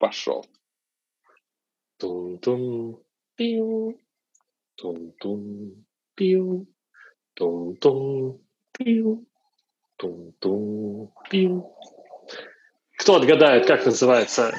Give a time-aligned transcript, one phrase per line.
[0.00, 0.46] Пошел.
[1.98, 2.98] Тун-тун,
[3.36, 4.00] пиу,
[4.76, 5.84] тун-тун,
[6.14, 6.66] пиу,
[7.34, 8.40] тун-тун,
[8.72, 9.26] пиу,
[9.96, 11.76] тун-тун, пиу.
[12.96, 14.54] Кто отгадает, как называется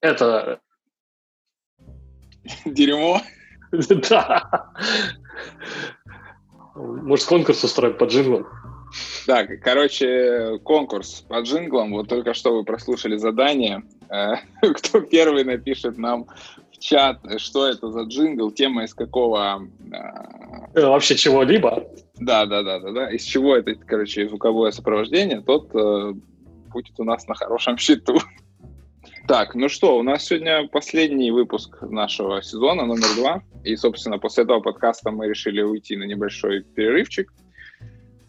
[0.00, 0.60] это?
[2.64, 3.20] Дерьмо?
[4.10, 4.72] Да.
[6.74, 8.46] Может, конкурс устроим по джинглам?
[9.26, 11.92] Да, короче, конкурс по джинглам.
[11.92, 13.84] Вот только что вы прослушали задание.
[14.60, 16.26] Кто первый напишет нам
[16.72, 19.68] в чат, что это за джингл, тема из какого...
[20.74, 21.86] Э, вообще чего-либо.
[22.18, 23.10] Да, да, да, да, да.
[23.10, 26.12] Из чего это, короче, звуковое сопровождение, тот э,
[26.72, 28.18] будет у нас на хорошем счету.
[29.28, 33.42] Так, ну что, у нас сегодня последний выпуск нашего сезона, номер два.
[33.62, 37.32] И, собственно, после этого подкаста мы решили уйти на небольшой перерывчик.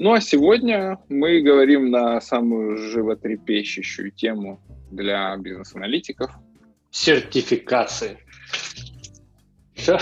[0.01, 4.59] Ну а сегодня мы говорим на самую животрепещущую тему
[4.89, 6.31] для бизнес-аналитиков.
[6.89, 8.17] Сертификации.
[9.75, 9.99] Все?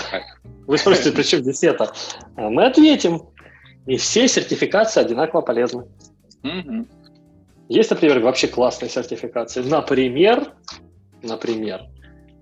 [0.66, 1.92] Вы спросите, при чем здесь это?
[2.34, 3.28] А мы ответим.
[3.84, 5.84] И все сертификации одинаково полезны.
[6.44, 6.86] Угу.
[7.68, 9.60] Есть, например, вообще классные сертификации.
[9.60, 10.54] Например,
[11.22, 11.82] например,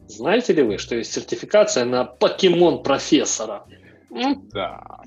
[0.06, 3.64] знаете ли вы, что есть сертификация на покемон профессора?
[4.52, 5.00] Да.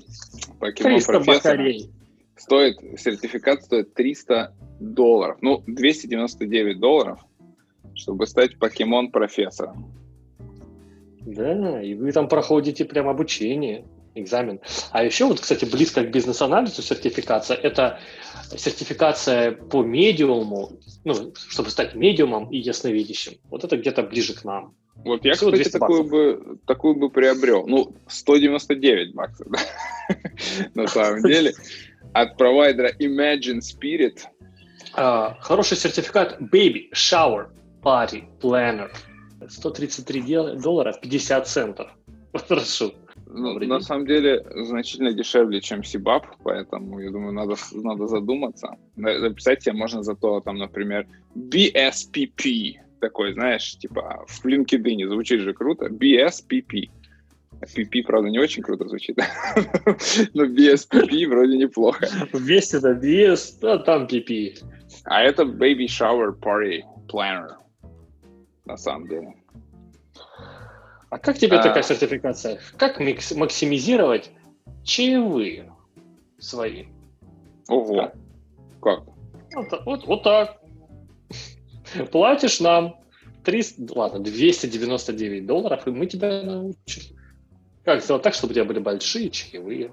[0.60, 1.18] Покемон профессора.
[1.24, 1.90] Бакарей.
[2.36, 5.38] Стоит, сертификат стоит 300 долларов.
[5.40, 7.20] Ну, 299 долларов,
[7.94, 9.92] чтобы стать покемон профессором.
[11.20, 14.60] Да, и вы там проходите прям обучение, экзамен.
[14.90, 18.00] А еще вот, кстати, близко к бизнес-анализу сертификация– это
[18.56, 20.72] сертификация по медиуму,
[21.04, 23.34] ну, чтобы стать медиумом и ясновидящим.
[23.50, 24.74] Вот это где-то ближе к нам.
[24.96, 27.66] Вот я, Всего кстати, такую бы, такую бы приобрел.
[27.66, 29.58] Ну, 199 баксов, да?
[30.74, 31.54] на самом деле.
[32.12, 34.20] От провайдера Imagine Spirit.
[34.96, 37.46] Uh, хороший сертификат Baby Shower
[37.82, 38.90] Party Planner.
[39.48, 41.90] 133 доллара 50 центов.
[42.48, 42.92] Хорошо.
[43.26, 48.76] Ну, на самом деле значительно дешевле, чем Сибаб, поэтому я думаю, надо, надо задуматься.
[48.96, 55.54] Написать тебе можно за то, там, например, BSPP, такой, знаешь, типа в LinkedIn звучит же
[55.54, 56.90] круто, BSPP.
[57.64, 59.16] PP, правда, не очень круто звучит,
[60.34, 62.08] но BSPP вроде неплохо.
[62.32, 64.62] Вместе да BS, а там PP.
[65.04, 67.52] А это Baby Shower Party Planner,
[68.64, 69.34] на самом деле.
[71.10, 71.62] А как тебе а...
[71.62, 72.58] такая сертификация?
[72.76, 74.30] Как максимизировать
[74.82, 75.72] чаевые
[76.38, 76.86] свои?
[77.68, 78.12] Ого.
[78.80, 79.04] Как?
[79.54, 80.58] Вот, вот, вот так.
[82.10, 82.96] Платишь нам
[83.44, 87.02] 300, ладно, 299 долларов, и мы тебя научим.
[87.84, 89.92] Как сделать так, чтобы у тебя были большие чаевые?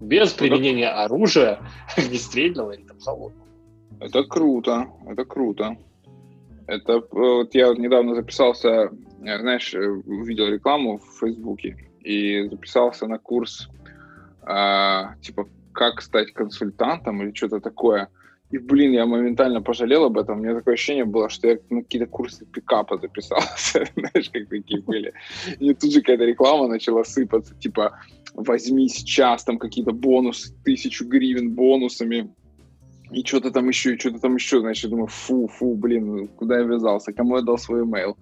[0.00, 1.04] Без ну, применения это...
[1.04, 1.60] оружия,
[1.96, 3.46] огнестрельного или там холодного.
[4.00, 5.76] Это круто, это круто.
[6.66, 8.90] Это э, вот я недавно записался
[9.24, 13.68] знаешь, э, увидел рекламу в Фейсбуке и записался на курс,
[14.46, 18.08] э, типа, как стать консультантом или что-то такое.
[18.54, 20.38] И, блин, я моментально пожалел об этом.
[20.38, 23.84] У меня такое ощущение было, что я на какие-то курсы пикапа записался.
[23.96, 25.12] Знаешь, как такие были.
[25.58, 27.56] И тут же какая-то реклама начала сыпаться.
[27.56, 27.98] Типа,
[28.32, 32.32] возьми сейчас там какие-то бонусы, тысячу гривен бонусами.
[33.10, 34.60] И что-то там еще, и что-то там еще.
[34.60, 37.12] Значит, я думаю, фу, фу, блин, куда я ввязался?
[37.12, 38.14] Кому я дал свой email?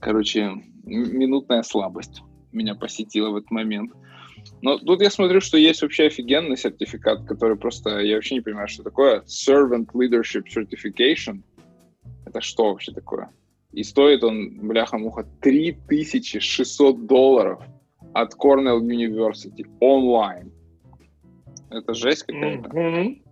[0.00, 0.50] Короче,
[0.82, 3.92] минутная слабость меня посетила в этот момент.
[4.62, 8.68] Но тут я смотрю, что есть вообще офигенный сертификат, который просто, я вообще не понимаю,
[8.68, 9.22] что такое.
[9.22, 11.42] Servant Leadership Certification.
[12.24, 13.30] Это что вообще такое?
[13.72, 17.60] И стоит он, бляха-муха, 3600 долларов
[18.14, 20.52] от Cornell University онлайн.
[21.70, 22.68] Это жесть какая-то.
[22.68, 23.22] Mm-hmm.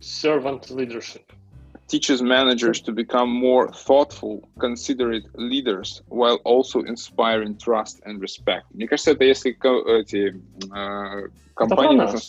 [0.00, 1.22] Servant Leadership
[1.89, 8.65] teaches managers to become more thoughtful, considerate leaders, while also inspiring trust and respect.
[8.73, 9.51] Мне кажется, это если
[9.99, 10.35] эти
[10.73, 12.19] э, компании нужно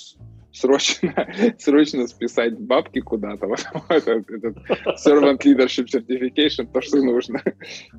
[0.52, 4.56] срочно, срочно списать бабки куда-то, вот этот, этот
[5.04, 7.42] Servant Leadership Certification, то, что нужно.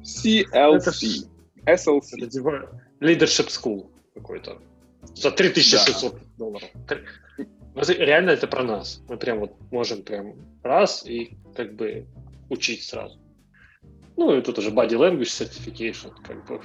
[0.02, 1.28] CLC.
[1.66, 2.18] SLC.
[2.18, 2.70] Это типа
[3.00, 4.60] Leadership School какой-то.
[5.16, 6.20] За 3600 да.
[6.38, 6.70] долларов.
[7.75, 9.03] Реально это про нас.
[9.09, 12.07] Мы прям вот можем прям раз и как бы
[12.51, 13.19] учить сразу.
[14.17, 16.13] Ну, и тут уже Body Language Certification.
[16.23, 16.61] Как бы.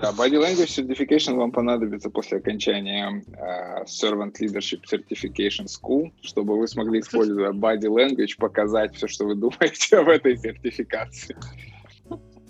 [0.00, 6.68] Да, Body Language Certification вам понадобится после окончания uh, Servant Leadership Certification School, чтобы вы
[6.68, 11.36] смогли, используя Body Language, показать все, что вы думаете об этой сертификации.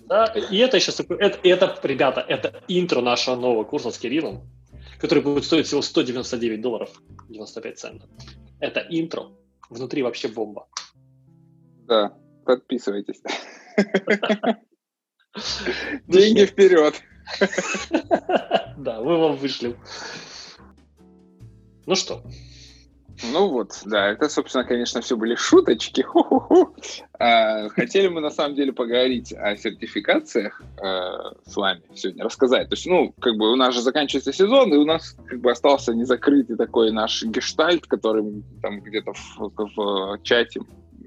[0.09, 4.43] Да, и это сейчас это, это, ребята, это интро нашего нового курса с Кириллом,
[5.03, 8.09] который будет стоить всего 199 долларов 95 центов.
[8.61, 9.33] Это интро.
[9.69, 10.69] Внутри вообще бомба.
[11.89, 12.17] Да,
[12.47, 13.21] подписывайтесь.
[16.07, 16.95] Деньги вперед.
[18.79, 19.77] Да, мы вам вышлем.
[21.87, 22.25] Ну что,
[23.33, 26.01] ну вот, да, это, собственно, конечно, все были шуточки.
[26.07, 26.75] Ху-ху-ху.
[27.19, 32.69] А, хотели мы, на самом деле, поговорить о сертификациях а, с вами сегодня, рассказать.
[32.69, 35.51] То есть, ну, как бы у нас же заканчивается сезон, и у нас как бы
[35.51, 40.61] остался незакрытый такой наш гештальт, который там где-то в, в чате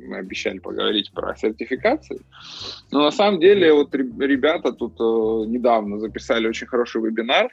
[0.07, 2.21] мы обещали поговорить про сертификации.
[2.91, 7.49] Но на самом деле вот ребята тут э, недавно записали очень хороший вебинар,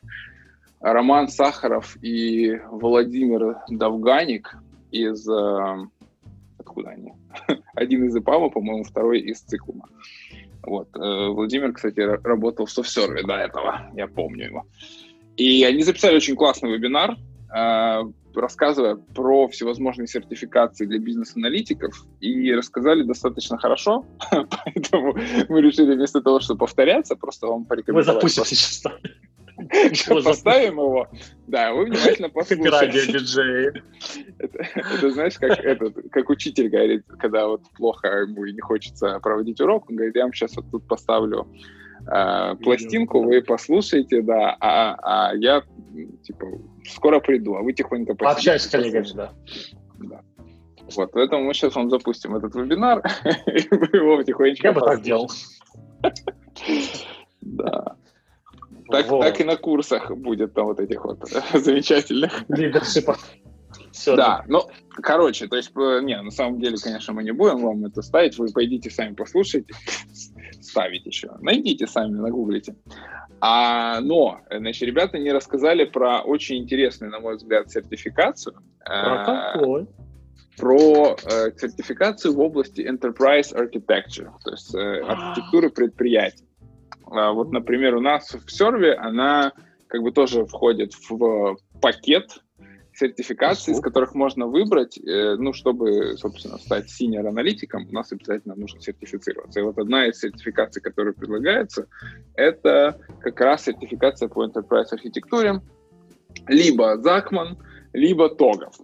[0.82, 4.56] Роман Сахаров и Владимир Довганик
[4.90, 5.28] из...
[5.28, 5.86] Э,
[6.58, 7.12] откуда они?
[7.74, 9.88] Один из ИПАМа, по-моему, второй из Циклума.
[10.64, 10.88] Вот.
[10.96, 14.66] Э, Владимир, кстати, работал в софтсерве до этого, я помню его.
[15.36, 17.16] И они записали очень классный вебинар,
[17.54, 18.02] э,
[18.34, 25.14] рассказывая про всевозможные сертификации для бизнес-аналитиков, и рассказали достаточно хорошо, поэтому
[25.48, 28.22] мы решили вместо того, чтобы повторяться, просто вам порекомендовать.
[28.22, 28.82] Мы запустим сейчас.
[30.24, 31.08] Поставим его.
[31.46, 33.12] Да, вы внимательно послушайте.
[33.12, 33.82] диджеи.
[34.38, 39.18] Это, это знаешь, как, этот, как учитель говорит, когда вот плохо ему и не хочется
[39.20, 41.46] проводить урок, он говорит, я вам сейчас вот тут поставлю
[42.06, 45.62] э, пластинку, вы послушаете, да, а, а я,
[46.22, 46.46] типа,
[46.88, 49.32] скоро приду, а вы тихонько Пообщаюсь с коллегами, да.
[49.98, 50.22] Да.
[50.96, 52.98] Вот, поэтому мы сейчас вам запустим этот вебинар,
[53.46, 55.30] и вы его тихонечко Я бы так делал.
[57.44, 57.96] Да.
[58.92, 59.22] Так, вот.
[59.22, 61.20] так и на курсах будет там вот этих вот
[61.54, 62.44] замечательных.
[62.48, 63.16] Лидершипа.
[63.92, 67.58] Все, да, ну, короче, то есть, э, не, на самом деле, конечно, мы не будем
[67.58, 69.74] вам это ставить, вы пойдите сами послушайте,
[70.60, 72.74] ставить еще, найдите сами, нагуглите.
[73.40, 78.56] А, но, значит, ребята не рассказали про очень интересную, на мой взгляд, сертификацию.
[78.84, 79.88] Про какой?
[80.56, 86.44] Про э, сертификацию в области Enterprise Architecture, то есть э, архитектуры предприятий.
[87.12, 89.52] А вот, например, у нас в серве она
[89.88, 92.42] как бы тоже входит в пакет
[92.94, 98.80] сертификаций, из которых можно выбрать, э, ну, чтобы, собственно, стать синьор-аналитиком, у нас обязательно нужно
[98.80, 99.60] сертифицироваться.
[99.60, 101.86] И вот одна из сертификаций, которая предлагается,
[102.34, 105.60] это как раз сертификация по enterprise архитектуре,
[106.48, 107.58] либо Закман,
[107.92, 108.74] либо Тогов.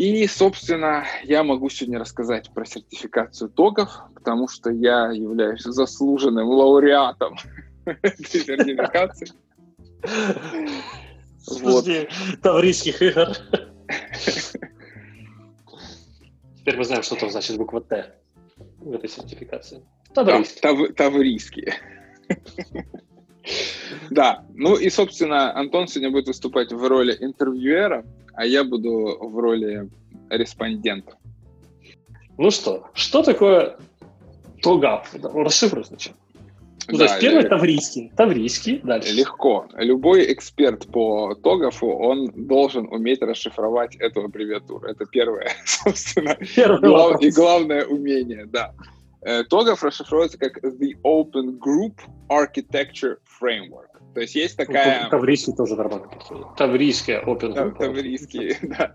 [0.00, 7.36] И, собственно, я могу сегодня рассказать про сертификацию ТОГов, потому что я являюсь заслуженным лауреатом
[7.84, 9.28] этой сертификации.
[11.50, 11.86] Вот.
[12.40, 13.28] Таврийских игр.
[16.56, 18.14] Теперь мы знаем, что там значит буква Т
[18.78, 19.82] в этой сертификации.
[20.14, 20.62] Таврийские.
[20.62, 21.74] Тав, таврийские.
[24.10, 29.38] Да, ну и, собственно, Антон сегодня будет выступать в роли интервьюера, а я буду в
[29.38, 29.88] роли
[30.28, 31.16] респондента.
[32.38, 33.76] Ну что, что такое
[34.62, 35.06] ТОГАП?
[35.34, 36.16] Расшифруй сначала.
[36.88, 38.12] Ну, да, то есть первый таврийский.
[38.16, 39.12] Таврийский, дальше.
[39.12, 39.66] Легко.
[39.76, 44.86] Любой эксперт по ТОГАФу, он должен уметь расшифровать эту аббревиатуру.
[44.86, 47.22] Это первое, собственно, первый глав...
[47.22, 48.72] и главное умение, да.
[49.22, 51.98] Э, ТОГАФ расшифровывается как The Open Group
[52.28, 53.89] Architecture Framework.
[54.14, 55.08] То есть есть такая...
[55.08, 56.08] Таврийский тоже нормально.
[56.56, 57.78] Таврийская Open Group.
[57.78, 58.92] Таврийский, да.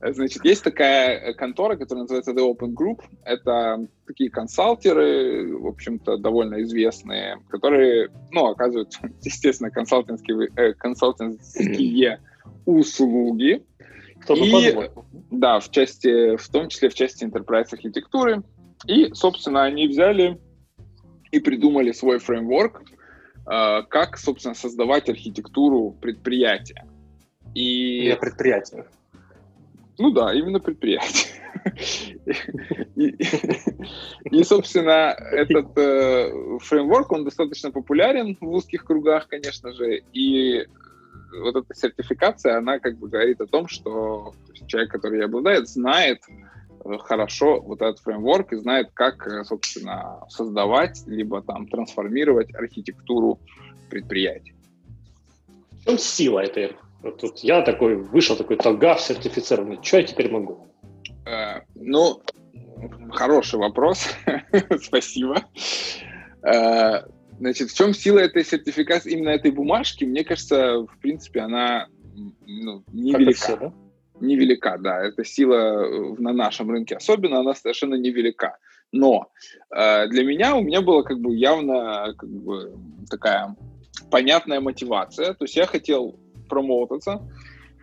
[0.00, 3.02] Значит, есть такая контора, которая называется The Open Group.
[3.24, 12.20] Это такие консалтеры, в общем-то, довольно известные, которые, ну, оказывают, естественно, консалтинские, э, консалтинские
[12.66, 13.64] услуги.
[14.24, 14.90] Чтобы и,
[15.30, 18.42] да, в части, в том числе в части enterprise архитектуры.
[18.86, 20.40] И, собственно, они взяли
[21.30, 22.97] и придумали свой фреймворк, Э,
[23.48, 26.86] как, собственно, создавать архитектуру предприятия.
[27.54, 28.02] И...
[28.02, 28.86] Для предприятия.
[29.98, 31.28] Ну да, именно предприятие.
[32.94, 40.66] И, собственно, этот э, фреймворк, он достаточно популярен в узких кругах, конечно же, и
[41.40, 44.34] вот эта сертификация, она как бы говорит о том, что
[44.66, 46.22] человек, который обладает, знает,
[47.00, 53.38] хорошо вот этот фреймворк и знает, как, э, собственно, создавать, либо там трансформировать архитектуру
[53.90, 54.54] предприятий.
[55.72, 56.76] В чем сила этой?
[57.02, 60.66] Вот тут я такой, вышел такой ТОГАФ сертифицированный, что я теперь могу?
[61.26, 62.22] Э, ну,
[63.12, 64.08] хороший вопрос,
[64.82, 65.44] спасибо.
[66.42, 67.02] Э,
[67.38, 70.04] значит, в чем сила этой сертификации, именно этой бумажки?
[70.04, 71.88] Мне кажется, в принципе, она
[72.46, 73.38] ну, невелика.
[73.38, 73.72] Все, да?
[74.20, 78.58] Невелика, да, эта сила э, на нашем рынке особенно, она совершенно невелика.
[78.92, 79.30] Но
[79.74, 82.74] э, для меня у меня была как бы явно как бы,
[83.10, 83.56] такая
[84.10, 87.20] понятная мотивация, то есть я хотел промоутаться,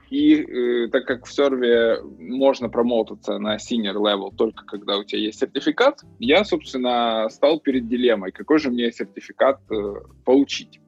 [0.10, 5.22] И э, так как в серве можно промотаться на senior level только когда у тебя
[5.22, 10.80] есть сертификат, я, собственно, стал перед дилеммой, какой же мне сертификат э, получить.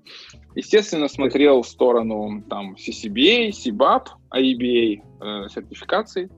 [0.58, 6.30] Естественно, смотрел в сторону там CCBA, CBAP, IBA э, сертификаций.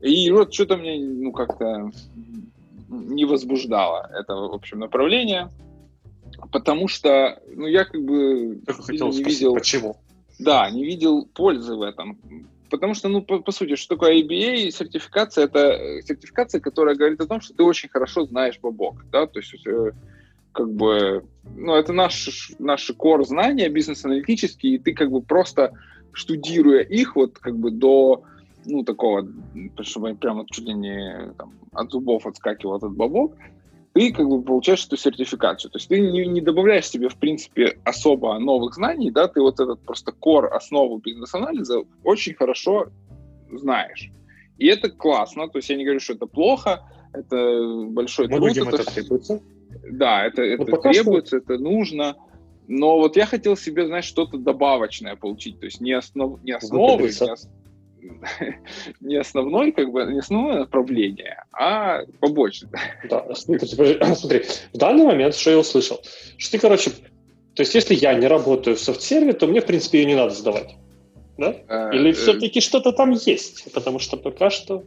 [0.00, 1.90] И вот что-то мне, ну, как-то
[2.88, 5.50] не возбуждало это, в общем, направление,
[6.52, 9.54] потому что, ну, я как бы хотел не спросить, видел...
[9.54, 9.96] Почему?
[10.38, 12.18] Да, не видел пользы в этом.
[12.70, 15.44] Потому что, ну, по, по сути, что такое IBA сертификация?
[15.44, 19.38] Это э, сертификация, которая говорит о том, что ты очень хорошо знаешь бабок, да, то
[19.38, 19.92] есть э,
[20.54, 21.24] как бы,
[21.56, 25.72] ну, это наш, наши core знания бизнес-аналитические, и ты как бы просто
[26.12, 28.22] штудируя их вот как бы до,
[28.64, 29.28] ну, такого,
[29.80, 33.34] чтобы прямо чуть ли не там, от зубов отскакивал этот бабок,
[33.94, 35.70] ты как бы получаешь эту сертификацию.
[35.70, 39.60] То есть ты не, не добавляешь себе, в принципе, особо новых знаний, да, ты вот
[39.60, 42.88] этот просто core, основу бизнес-анализа очень хорошо
[43.52, 44.10] знаешь.
[44.58, 48.80] И это классно, то есть я не говорю, что это плохо, это большой Многим труд.
[48.80, 49.40] это, это.
[49.90, 51.54] Да, это, это требуется, что...
[51.54, 52.16] это нужно.
[52.66, 57.02] Но вот я хотел себе, знаешь, что-то добавочное получить, то есть не, основ, не основы,
[57.02, 57.48] не, ос,
[59.00, 62.70] не основной, как бы, не основное направление, а побочное.
[63.10, 66.00] Да, смотри, в данный момент, что я услышал,
[66.38, 66.90] что ты, короче,
[67.54, 70.34] то есть если я не работаю в софт-серве, то мне, в принципе, ее не надо
[70.34, 70.76] сдавать.
[71.38, 71.54] Да?
[71.68, 73.72] А, Или э, все-таки что-то там есть?
[73.72, 74.84] Потому что пока что...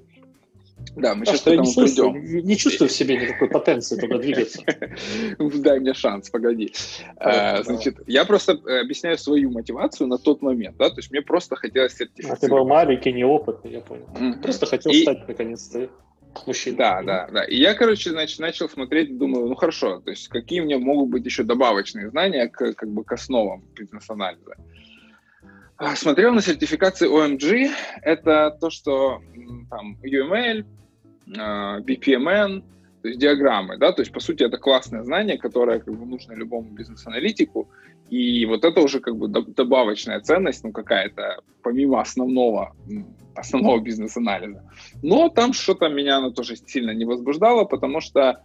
[0.96, 2.46] Да, мы сейчас к этому не придем.
[2.46, 4.62] Не чувствую в себе никакой потенции туда двигаться.
[5.40, 6.74] Дай мне шанс, погоди.
[7.18, 11.22] А, значит, я просто э, объясняю свою мотивацию на тот момент, да, то есть мне
[11.22, 12.44] просто хотелось сертифицировать.
[12.44, 14.08] А ты был маленький, неопытный, я понял.
[14.42, 15.90] Просто хотел стать, наконец-то,
[16.46, 16.78] мужчиной.
[16.78, 17.44] Да, да, да.
[17.44, 21.10] И я, короче, значит, начал смотреть, думаю, ну хорошо, то есть какие у меня могут
[21.10, 24.56] быть еще добавочные знания к, как бы к основам бизнес-анализа.
[24.56, 24.77] А,
[25.96, 27.72] смотрел на сертификации OMG.
[28.02, 29.22] Это то, что
[29.70, 30.66] там UML,
[31.38, 32.64] а, BPMN,
[33.02, 36.34] то есть диаграммы, да, то есть, по сути, это классное знание, которое как бы нужно
[36.34, 37.70] любому бизнес-аналитику,
[38.10, 42.76] и вот это уже как бы добавочная ценность, ну, какая-то, помимо основного,
[43.36, 44.64] основного бизнес-анализа.
[45.04, 48.44] Но там что-то меня оно тоже сильно не возбуждало, потому что а,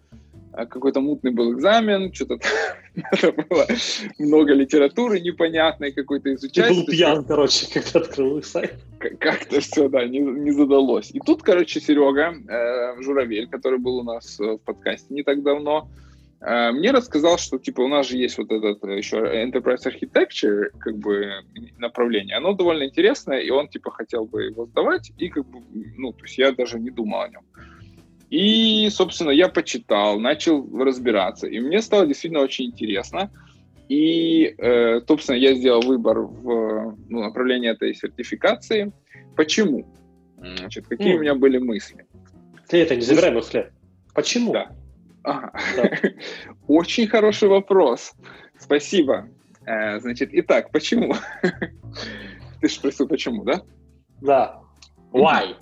[0.52, 2.38] какой-то мутный был экзамен, что-то
[3.48, 3.66] было
[4.18, 6.68] много литературы непонятной какой-то изучать.
[6.68, 8.74] Ты был пьян, короче, когда открыл их сайт.
[8.98, 11.10] Как-то все, да, не, не задалось.
[11.12, 15.42] И тут, короче, Серега э, Журавель, который был у нас э, в подкасте не так
[15.42, 15.88] давно,
[16.40, 20.66] э, мне рассказал, что, типа, у нас же есть вот этот э, еще Enterprise Architecture,
[20.78, 21.30] как бы,
[21.78, 22.36] направление.
[22.36, 25.60] Оно довольно интересное, и он, типа, хотел бы его сдавать, и, как бы,
[25.96, 27.42] ну, то есть я даже не думал о нем.
[28.32, 33.30] И, собственно, я почитал, начал разбираться, и мне стало действительно очень интересно.
[33.90, 38.90] И, э, собственно, я сделал выбор в ну, направлении этой сертификации.
[39.36, 39.86] Почему?
[40.38, 41.16] Значит, какие mm.
[41.16, 42.06] у меня были мысли?
[42.68, 43.70] Ты это не забирай мысли.
[44.14, 44.54] Почему?
[44.54, 44.72] Да.
[45.24, 45.52] Ага.
[45.76, 45.90] да.
[46.68, 48.14] Очень хороший вопрос.
[48.58, 49.28] Спасибо.
[49.66, 51.14] Э, значит, итак, почему?
[52.62, 53.60] Ты же спросил, почему, да?
[54.22, 54.62] Да.
[55.12, 55.54] Why?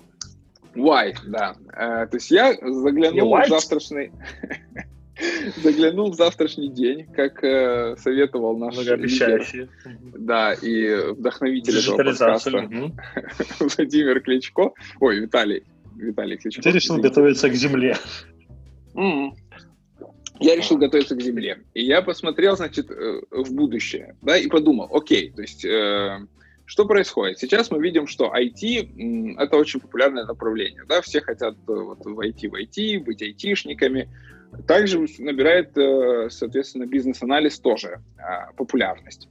[0.75, 1.55] Why, да.
[1.73, 4.11] Э, то есть я заглянул в завтрашний...
[5.63, 9.69] заглянул в завтрашний день, как э, советовал наш лидер,
[10.17, 12.51] да, и вдохновитель этого подкаста
[13.59, 15.63] Владимир Кличко, ой, Виталий,
[15.95, 16.61] Виталий Кличко.
[16.61, 17.97] Ты решил готовиться к земле.
[20.39, 21.59] Я решил готовиться к земле.
[21.75, 26.17] И я посмотрел, значит, э, в будущее, да, и подумал, окей, то есть э,
[26.71, 27.37] что происходит?
[27.37, 30.83] Сейчас мы видим, что IT— это очень популярное направление.
[30.87, 31.01] Да?
[31.01, 34.09] Все хотят э, вот, войти в IT, быть айтишниками.
[34.69, 39.27] Также набирает, э, соответственно, бизнес-анализ тоже а, популярность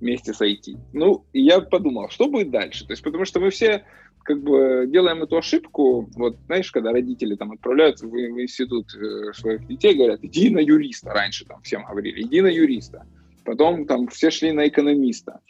[0.00, 0.78] вместе с IT.
[0.92, 2.86] Ну, я подумал, что будет дальше?
[2.86, 3.84] То есть, потому что мы все
[4.22, 9.32] как бы делаем эту ошибку, вот, знаешь, когда родители там отправляются в, в институт э,
[9.32, 13.04] своих детей, говорят, иди на юриста, раньше там всем говорили, иди на юриста.
[13.44, 15.40] Потом там все шли на экономиста.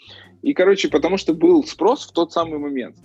[0.45, 2.97] И, короче, потому что был спрос в тот самый момент.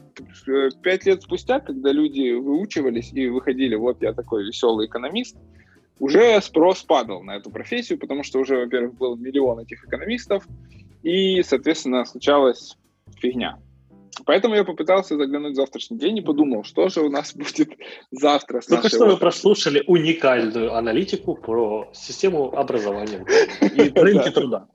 [0.83, 5.37] Пять лет спустя, когда люди выучивались и выходили, вот я такой веселый экономист,
[5.99, 10.45] уже спрос падал на эту профессию, потому что уже, во-первых, был миллион этих экономистов,
[11.01, 12.75] и, соответственно, случалась
[13.21, 13.57] фигня.
[14.25, 17.69] Поэтому я попытался заглянуть в завтрашний день и подумал, что же у нас будет
[18.11, 18.59] завтра.
[18.59, 23.25] С Только что вы прослушали уникальную аналитику про систему образования
[23.61, 24.67] и рынки труда.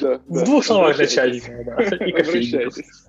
[0.00, 1.52] Да, В двух словах начальника.
[2.04, 3.06] И Обращайтесь.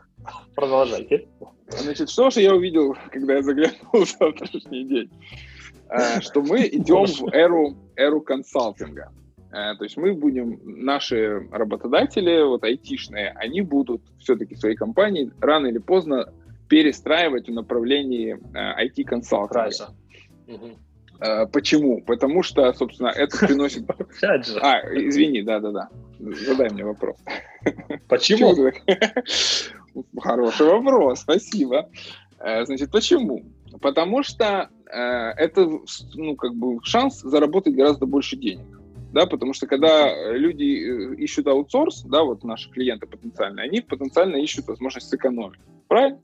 [0.55, 1.27] Продолжайте.
[1.67, 5.12] Значит, что же я увидел, когда я заглянул в завтрашний день?
[5.89, 9.12] А, что мы идем в эру, эру консалтинга.
[9.51, 15.67] Э, то есть мы будем, наши работодатели, вот айтишные, они будут все-таки свои компании рано
[15.67, 16.34] или поздно
[16.67, 19.93] перестраивать в направлении IT-консалтинга.
[20.48, 20.77] Угу.
[21.51, 22.01] Почему?
[22.01, 23.89] Потому что, собственно, это приносит...
[23.89, 24.60] Опять же.
[24.60, 25.89] А, извини, да-да-да.
[26.19, 27.17] Задай мне вопрос.
[28.07, 28.53] Почему?
[30.19, 31.89] Хороший вопрос, спасибо.
[32.39, 33.43] Э, значит, почему?
[33.81, 35.69] Потому что э, это,
[36.13, 38.65] ну, как бы шанс заработать гораздо больше денег.
[39.13, 44.36] Да, потому что когда люди э, ищут аутсорс, да, вот наши клиенты потенциальные, они потенциально
[44.36, 45.60] ищут возможность сэкономить.
[45.88, 46.19] Правильно?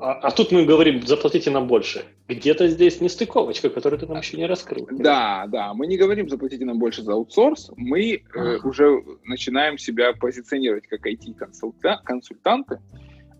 [0.00, 2.04] А, а тут мы говорим, заплатите нам больше.
[2.28, 4.86] Где-то здесь нестыковочка, которую ты нам еще не раскрыл.
[4.92, 10.12] Да, да, мы не говорим, заплатите нам больше за аутсорс, мы э, уже начинаем себя
[10.12, 12.78] позиционировать как IT-консультанты,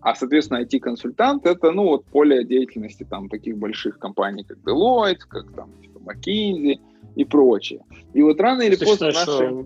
[0.01, 5.51] а, соответственно, IT-консультант— это, ну, вот поле деятельности там таких больших компаний, как Deloitte, как
[5.53, 6.79] там типа, McKinsey
[7.15, 7.81] и прочее.
[8.13, 9.21] И вот рано или поздно наши...
[9.21, 9.65] Что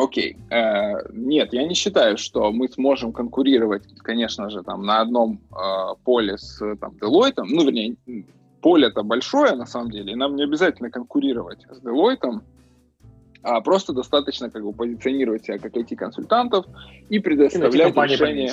[0.00, 0.36] Окей.
[0.50, 5.94] Э, нет, я не считаю, что мы сможем конкурировать, конечно же, там на одном э,
[6.04, 7.42] поле с там, Deloitte.
[7.44, 7.96] Ну, вернее,
[8.62, 12.40] поле-то большое, на самом деле, и нам не обязательно конкурировать с Deloitte,
[13.42, 16.66] а просто достаточно как бы позиционировать себя как IT-консультантов
[17.08, 18.52] и предоставлять и решение...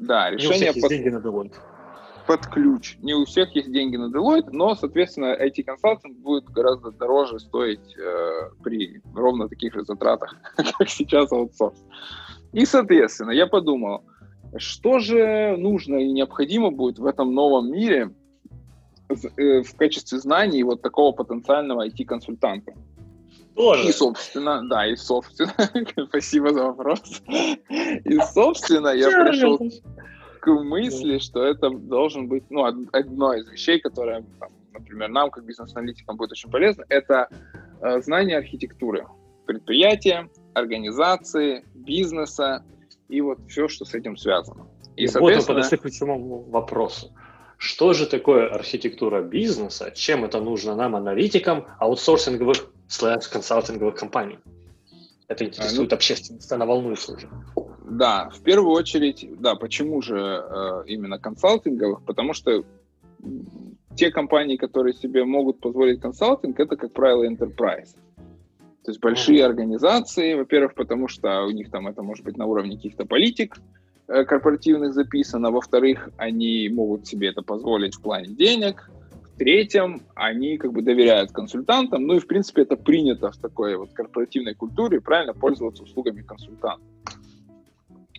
[0.00, 0.72] Да, решение...
[0.72, 0.90] под...
[0.90, 1.54] деньги на Deloitte
[2.26, 2.96] под ключ.
[3.02, 8.50] Не у всех есть деньги на Deloitte, но, соответственно, IT-консалтинг будет гораздо дороже стоить э,
[8.62, 10.34] при ровно таких же затратах,
[10.78, 11.78] как сейчас аутсорс.
[12.52, 14.04] И, соответственно, я подумал,
[14.56, 18.10] что же нужно и необходимо будет в этом новом мире
[19.08, 22.72] э, в качестве знаний вот такого потенциального IT-консультанта.
[23.54, 23.88] Тоже.
[23.88, 25.52] И, собственно, да, и, собственно,
[26.08, 27.22] спасибо за вопрос.
[27.68, 29.58] И, собственно, я пришел
[30.40, 35.44] к мысли, что это должен быть, ну, одно из вещей, которое, там, например, нам, как
[35.44, 37.28] бизнес-аналитикам, будет очень полезно, это
[37.80, 39.06] э, знание архитектуры
[39.46, 42.64] предприятия, организации, бизнеса
[43.08, 44.66] и вот все, что с этим связано.
[44.96, 47.12] И, вот мы подошли к ключевому вопросу.
[47.56, 49.90] Что же такое архитектура бизнеса?
[49.90, 54.38] Чем это нужно нам, аналитикам, аутсорсинговых слэш-консалтинговых компаний?
[55.28, 57.28] Это интересует а, ну, общественность, она волнуется уже.
[57.90, 62.04] Да, в первую очередь, да, почему же э, именно консалтинговых?
[62.04, 62.64] Потому что
[63.96, 67.96] те компании, которые себе могут позволить консалтинг, это, как правило, enterprise.
[68.84, 69.44] То есть большие mm-hmm.
[69.44, 73.58] организации, во-первых, потому что у них там это может быть на уровне каких-то политик
[74.06, 78.88] э, корпоративных записано, во-вторых, они могут себе это позволить в плане денег,
[79.34, 83.92] в-третьем, они как бы доверяют консультантам, ну и, в принципе, это принято в такой вот
[83.92, 86.86] корпоративной культуре, правильно, пользоваться услугами консультантов.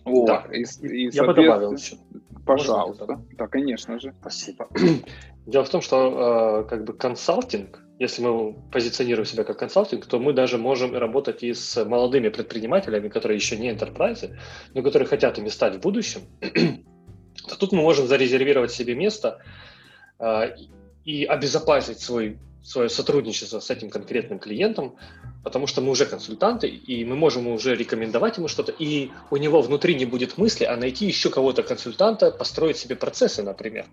[0.04, 0.26] Вот.
[0.26, 1.96] Да, и, и, я бы добавил еще.
[2.44, 3.20] Пожалуйста.
[3.38, 4.14] Да, конечно же.
[4.20, 4.68] Спасибо.
[5.46, 10.18] Дело в том, что э, как бы консалтинг, если мы позиционируем себя как консалтинг, то
[10.18, 14.36] мы даже можем работать и с молодыми предпринимателями, которые еще не enterprise,
[14.74, 16.22] но которые хотят ими стать в будущем.
[17.48, 19.38] то тут мы можем зарезервировать себе место
[20.18, 20.56] э,
[21.04, 24.96] и обезопасить свой свое сотрудничество с этим конкретным клиентом,
[25.42, 29.60] потому что мы уже консультанты, и мы можем уже рекомендовать ему что-то, и у него
[29.62, 33.86] внутри не будет мысли, а найти еще кого-то консультанта, построить себе процессы, например.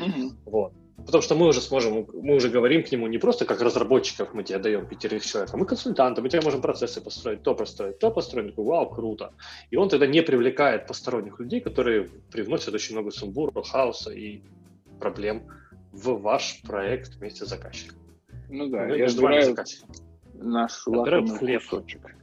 [0.00, 0.30] Mm-hmm.
[0.46, 0.72] Вот.
[1.04, 4.42] Потому что мы уже сможем, мы уже говорим к нему не просто как разработчиков, мы
[4.44, 8.10] тебе даем пятерых человек, а мы консультанты, мы тебе можем процессы построить, то построить, то
[8.10, 9.32] построить, такой, вау, круто.
[9.70, 14.40] И он тогда не привлекает посторонних людей, которые привносят очень много сумбура, хаоса и
[14.98, 15.42] проблем
[15.92, 17.98] в ваш проект вместе с заказчиком.
[18.48, 19.54] Ну да, ну, я отбираю
[20.40, 22.14] наш лакомый кусочек.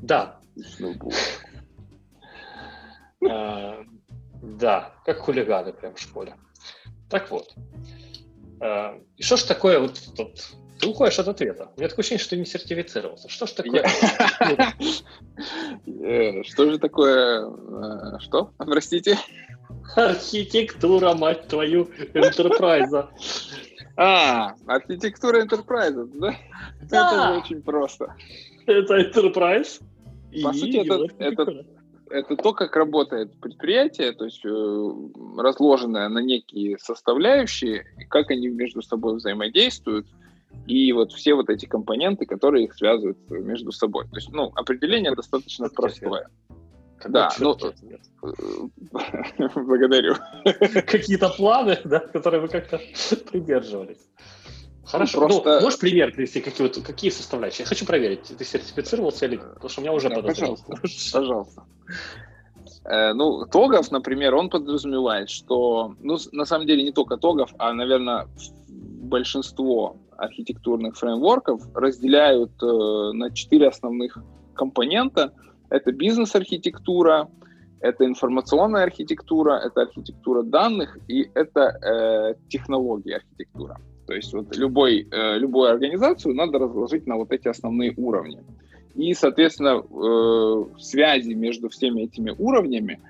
[0.00, 0.40] Да.
[3.26, 3.82] А,
[4.42, 6.34] да, как хулиганы прям в школе.
[7.08, 7.54] Так вот.
[8.60, 10.40] А, и что ж такое вот тут?
[10.78, 11.70] Ты уходишь от ответа.
[11.76, 13.28] У меня такое ощущение, что ты не сертифицировался.
[13.28, 13.84] Что ж такое?
[15.86, 17.46] Э, что же такое?
[17.46, 18.52] Э, что?
[18.58, 19.18] Простите?
[19.96, 23.08] Архитектура, мать твою, энтерпрайза.
[23.96, 26.34] А, архитектура Enterprise, да?
[26.82, 27.32] да?
[27.32, 28.14] Это очень просто.
[28.66, 29.80] Это Enterprise.
[30.42, 31.64] По и сути, это, это,
[32.10, 34.92] это то, как работает предприятие, то есть э,
[35.38, 40.06] разложенное на некие составляющие, как они между собой взаимодействуют,
[40.66, 44.04] и вот все вот эти компоненты, которые их связывают между собой.
[44.08, 46.28] То есть, ну, определение достаточно простое.
[47.08, 47.56] Да, ну,
[49.54, 50.14] благодарю.
[50.44, 52.80] Какие-то планы, да, которые вы как-то
[53.30, 53.98] придерживались.
[54.84, 55.20] Хорошо.
[55.20, 55.56] Ну, просто...
[55.56, 57.64] ну, можешь пример привести, какие, вот, какие составляющие?
[57.64, 60.74] Я хочу проверить, ты сертифицировался или Потому что у меня уже да, Пожалуйста.
[61.12, 61.64] пожалуйста.
[62.84, 67.72] Э, ну, Тогов, например, он подразумевает, что, ну, на самом деле не только Тогов, а,
[67.72, 68.28] наверное,
[68.68, 74.18] большинство архитектурных фреймворков разделяют э, на четыре основных
[74.54, 75.32] компонента.
[75.74, 77.28] Это бизнес-архитектура,
[77.80, 83.80] это информационная архитектура, это архитектура данных и это э, технологии архитектура.
[84.06, 88.38] То есть вот любой, э, любую организацию надо разложить на вот эти основные уровни.
[88.94, 93.00] И, соответственно, э, связи между всеми этими уровнями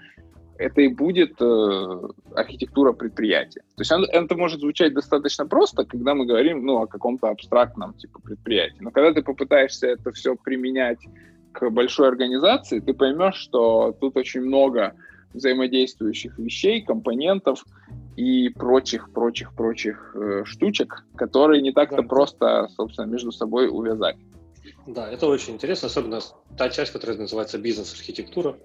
[0.56, 3.60] это и будет э, архитектура предприятия.
[3.76, 7.92] То есть это, это может звучать достаточно просто, когда мы говорим ну, о каком-то абстрактном
[7.94, 8.80] типа предприятии.
[8.80, 11.00] Но когда ты попытаешься это все применять
[11.54, 14.94] к большой организации, ты поймешь, что тут очень много
[15.32, 17.64] взаимодействующих вещей, компонентов
[18.16, 22.08] и прочих, прочих, прочих э, штучек, которые не так-то да.
[22.08, 24.16] просто, собственно, между собой увязать.
[24.86, 26.20] Да, это очень интересно, особенно
[26.56, 28.56] та часть, которая называется бизнес-архитектура.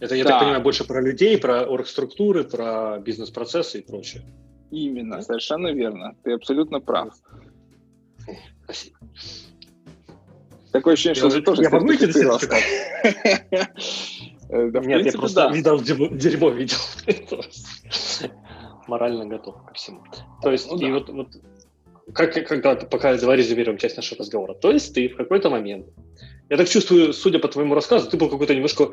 [0.00, 0.30] Это, я да.
[0.30, 4.22] так понимаю, больше про людей, про оргструктуры, про бизнес-процессы и прочее.
[4.70, 5.22] Именно, да?
[5.22, 6.16] совершенно верно.
[6.22, 7.14] Ты абсолютно прав.
[8.64, 8.96] Спасибо.
[10.72, 12.06] Такое ощущение, что ты тоже Я могу идти
[14.50, 16.76] Нет, я просто видел дерьмо, видел.
[18.88, 20.02] Морально готов ко всему.
[20.42, 21.28] То есть, ну и вот, вот
[22.12, 24.54] как, когда, пока давай резюмируем часть нашего разговора.
[24.54, 25.86] То есть ты в какой-то момент,
[26.48, 28.92] я так чувствую, судя по твоему рассказу, ты был какой-то немножко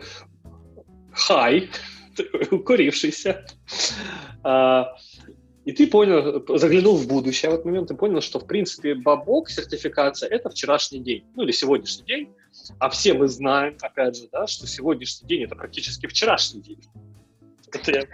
[1.11, 1.69] хай,
[2.51, 3.45] укурившийся.
[4.43, 4.95] А,
[5.67, 9.49] и ты понял, заглянул в будущее в этот момент, ты понял, что, в принципе, бабок,
[9.49, 12.29] сертификация– это вчерашний день, ну или сегодняшний день.
[12.79, 16.81] А все мы знаем, опять же, да, что сегодняшний день– это практически вчерашний день.
[17.73, 18.07] Это я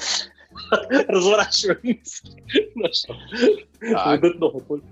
[1.08, 2.42] разворачиваю мысли
[2.74, 3.20] нашего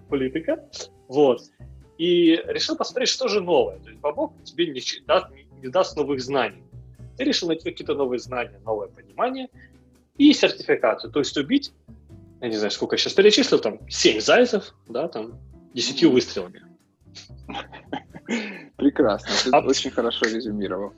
[0.07, 0.63] политика.
[1.07, 1.41] Вот.
[1.97, 3.79] И решил посмотреть, что же новое.
[3.79, 5.25] То есть бабок тебе не даст,
[5.63, 6.61] не даст новых знаний.
[7.17, 9.49] Ты решил найти какие-то новые знания, новое понимание
[10.19, 11.11] и сертификацию.
[11.11, 11.73] То есть убить
[12.41, 15.39] я не знаю, сколько я сейчас перечислил, там, 7 зайцев, да, там,
[15.73, 16.63] 10 выстрелами.
[18.77, 19.61] Прекрасно, ты а...
[19.61, 20.93] очень хорошо резюмировал.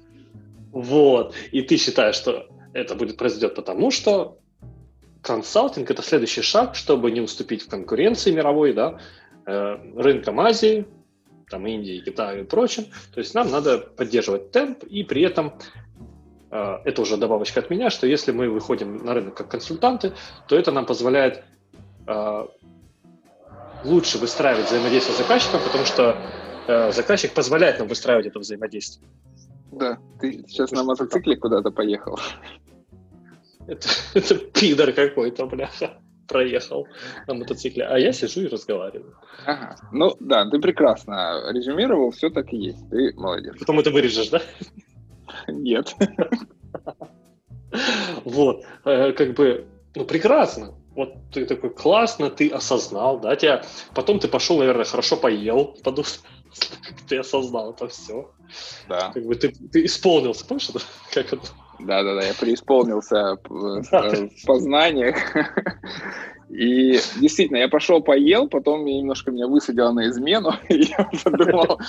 [0.72, 4.40] Вот, и ты считаешь, что это будет произойдет потому, что
[5.22, 9.00] консалтинг– это следующий шаг, чтобы не уступить в конкуренции мировой, да,
[9.46, 10.88] э, рынкам Азии,
[11.50, 12.86] там, Индии, Китая и прочим.
[13.14, 15.54] То есть нам надо поддерживать темп и при этом
[16.54, 20.14] это уже добавочка от меня, что если мы выходим на рынок как консультанты,
[20.48, 21.44] то это нам позволяет
[22.08, 22.46] э,
[23.84, 26.18] лучше выстраивать взаимодействие с заказчиком, потому что
[26.68, 29.10] э, заказчик позволяет нам выстраивать это взаимодействие.
[29.72, 32.20] Да, ты сейчас на мотоцикле куда-то поехал.
[33.68, 36.88] Это, это пидор какой-то, бляха, проехал
[37.28, 39.18] на мотоцикле, а я сижу и разговариваю.
[39.46, 39.76] Ага.
[39.92, 43.56] Ну да, ты прекрасно резюмировал, все так и есть, ты молодец.
[43.60, 44.42] Потом это вырежешь, да?
[45.48, 45.96] Нет.
[48.24, 50.76] Вот, э, как бы, ну, прекрасно.
[50.96, 53.64] Вот ты такой, классно, ты осознал, да, тебя,
[53.96, 56.20] потом ты пошел, наверное, хорошо поел, потому что
[57.10, 58.32] ты осознал это все.
[58.88, 59.12] Да.
[59.12, 60.80] Как бы ты, ты исполнился, помнишь, это?
[61.14, 61.48] как это?
[61.80, 65.18] Да-да-да, я преисполнился в познаниях.
[66.54, 71.80] И действительно, я пошел поел, потом немножко меня высадило на измену, и я подумал,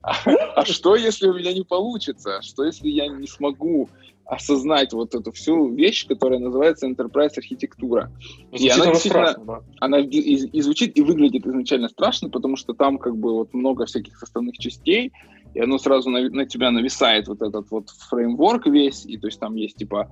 [0.00, 0.12] а,
[0.54, 2.40] а что, если у меня не получится?
[2.40, 3.88] Что, если я не смогу
[4.24, 8.12] осознать вот эту всю вещь, которая называется enterprise архитектура.
[8.52, 9.62] И она действительно, страшно, да.
[9.80, 13.86] она и, и звучит, и выглядит изначально страшно, потому что там как бы вот много
[13.86, 15.12] всяких составных частей,
[15.54, 19.40] и оно сразу на, на тебя нависает вот этот вот фреймворк весь, и то есть
[19.40, 20.08] там есть типа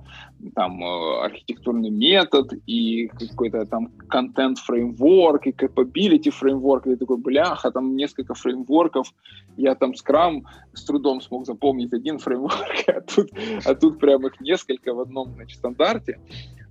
[0.55, 7.17] там э, архитектурный метод и какой-то там контент фреймворк и capability фреймворк, и ты такой,
[7.17, 9.13] бляха, там несколько фреймворков,
[9.57, 13.31] я там скрам с трудом смог запомнить один фреймворк, а тут,
[13.65, 16.19] а тут прям их несколько в одном значит, стандарте.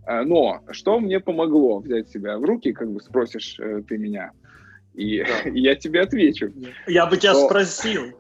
[0.07, 4.33] Э, но что мне помогло взять себя в руки, как бы спросишь э, ты меня,
[4.95, 5.51] и, да.
[5.51, 6.53] и я тебе отвечу.
[6.87, 7.47] Я бы тебя что...
[7.47, 8.15] спросил.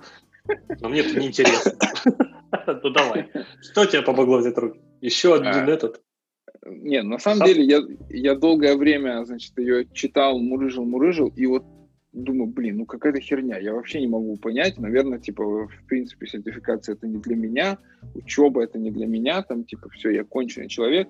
[0.80, 1.72] Но мне это неинтересно.
[2.82, 3.30] Ну давай.
[3.62, 4.80] Что тебе помогло взять руки?
[5.00, 6.00] Еще один а, этот?
[6.66, 11.64] Не, на самом деле я, я долгое время, значит, ее читал, мурыжил, мурыжил, и вот
[12.12, 16.94] думаю, блин, ну какая-то херня, я вообще не могу понять, наверное, типа, в принципе, сертификация
[16.94, 17.78] это не для меня,
[18.14, 21.08] учеба это не для меня, там, типа, все, я конченый человек,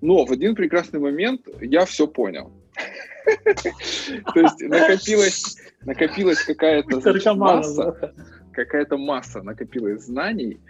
[0.00, 2.52] но в один прекрасный момент я все понял.
[3.44, 8.14] То есть накопилась, накопилась какая-то масса,
[8.64, 10.60] какая-то масса накопилась знаний,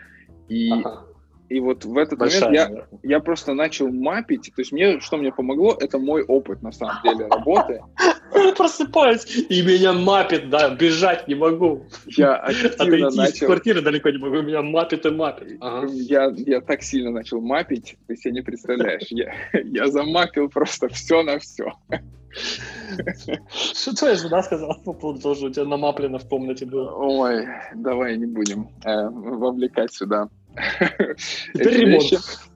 [0.48, 1.06] и ага.
[1.50, 4.52] И вот в этот Большая, момент я, я просто начал мапить.
[4.54, 7.82] То есть мне, что мне помогло, это мой опыт, на самом деле, работы.
[8.56, 11.86] Просыпаюсь, и меня мапит, да, бежать не могу.
[12.06, 13.32] Я активно Отойти начал...
[13.32, 15.56] из квартиры далеко не могу, меня мапит и мапит.
[15.60, 15.88] Ага.
[15.92, 19.08] Я, я так сильно начал мапить, ты себе не представляешь.
[19.10, 21.72] Я, я замапил просто все на все.
[23.74, 26.92] Что твоя жена сказала по поводу того, что у тебя намаплено в комнате было?
[26.92, 30.28] Ой, давай не будем э, вовлекать сюда.
[31.54, 32.50] Теперь ремонт.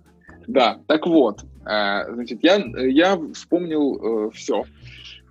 [0.47, 4.65] Да, так вот, э, значит, я, я вспомнил э, все.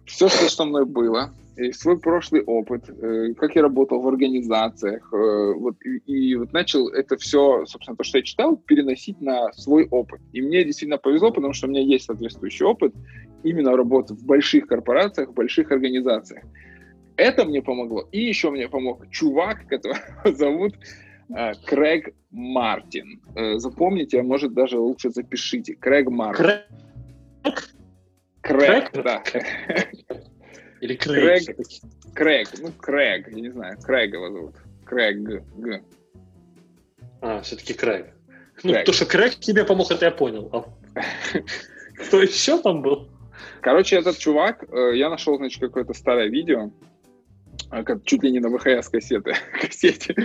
[0.05, 5.07] Все, что со мной было, и свой прошлый опыт, э, как я работал в организациях,
[5.11, 9.87] вот, и, и вот начал это все, собственно, то, что я читал, переносить на свой
[9.89, 10.19] опыт.
[10.33, 12.93] И мне действительно повезло, потому что у меня есть соответствующий опыт
[13.43, 16.43] именно работы в больших корпорациях, в больших организациях.
[17.15, 18.07] Это мне помогло.
[18.11, 20.73] И еще мне помог чувак, которого зовут
[21.65, 23.21] Крэг Мартин.
[23.35, 25.75] Э, запомните, а может даже лучше запишите.
[25.75, 26.45] Крэг Мартин.
[27.43, 27.73] Крэг?
[28.41, 29.23] Крэг, да.
[30.81, 31.45] Или Крэг?
[31.45, 31.57] Крэг,
[32.13, 34.55] Крэг, ну Крэг, я не знаю, Крэг его зовут.
[34.85, 35.17] Крэг,
[35.57, 35.83] Г.
[37.21, 38.13] А, все-таки Крэг.
[38.63, 40.49] Ну, то, что Крэг тебе помог, это я понял.
[40.51, 40.65] А
[42.05, 43.09] кто еще там был?
[43.61, 46.69] Короче, этот чувак, э, я нашел, значит, какое-то старое видео, э,
[47.81, 50.15] как чуть ли не на ВХС кассеты, кассете,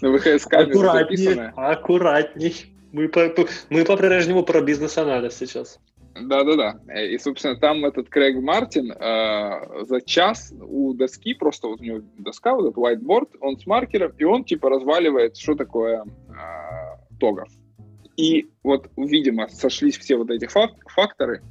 [0.00, 1.52] на ВХС камеру записанное.
[1.54, 2.74] Аккуратней.
[2.90, 3.32] Мы по,
[3.70, 5.78] мы по-прежнему про бизнес-анализ сейчас.
[6.20, 6.78] Да-да-да.
[7.00, 12.00] И, собственно, там этот Крейг Мартин э, за час у доски, просто вот у него
[12.18, 16.32] доска, вот этот whiteboard, он с маркером, и он типа разваливает, что такое э,
[17.18, 17.48] тогов.
[18.16, 21.42] И вот, видимо, сошлись все вот эти фак- факторы,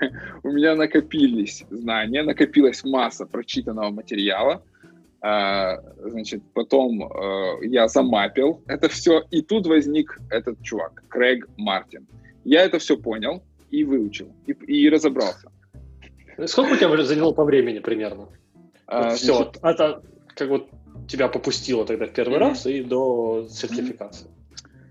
[0.42, 4.75] у меня накопились знания, накопилась масса прочитанного материала, э,
[5.20, 12.06] значит, потом э, я замапил это все, и тут возник этот чувак, Крейг Мартин.
[12.44, 15.50] Я это все понял, и выучил, и, и разобрался.
[16.46, 18.28] Сколько у тебя заняло по времени примерно?
[18.86, 19.56] А, вот все, значит...
[19.62, 20.68] это как вот
[21.08, 22.38] тебя попустило тогда в первый mm-hmm.
[22.38, 24.28] раз и до сертификации.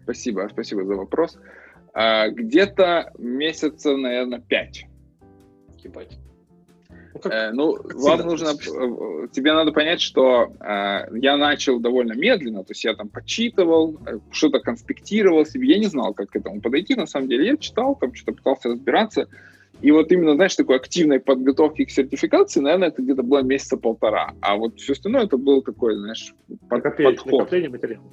[0.04, 1.38] Спасибо, спасибо за вопрос.
[1.94, 4.86] А, где-то месяца, наверное, пять.
[5.84, 6.18] Ебать.
[7.16, 11.80] Ну, как, э, ну как вам нужно, э, тебе надо понять, что э, я начал
[11.80, 16.32] довольно медленно, то есть я там почитывал, э, что-то конспектировал себе, я не знал, как
[16.32, 19.30] к этому подойти, на самом деле, я читал, там что-то пытался разбираться,
[19.82, 24.34] и вот именно, знаешь, такой активной подготовки к сертификации, наверное, это где-то было месяца полтора,
[24.42, 26.36] а вот все остальное это было такое, знаешь,
[26.68, 27.40] под, Накопление, подход.
[27.40, 28.04] Накопление материала.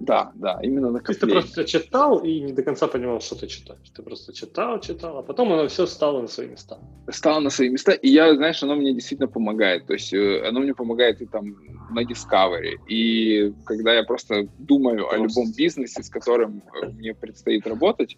[0.00, 1.02] Да, да, именно накопление.
[1.02, 3.90] То есть ты просто читал и не до конца понимал, что ты читаешь.
[3.94, 6.78] Ты просто читал, читал, а потом оно все стало на свои места.
[7.10, 9.86] Стало на свои места, и я, знаешь, оно мне действительно помогает.
[9.86, 11.54] То есть э, оно мне помогает и там
[11.90, 15.16] на Discovery, и когда я просто думаю просто.
[15.16, 18.16] о любом бизнесе, с которым э, мне предстоит работать,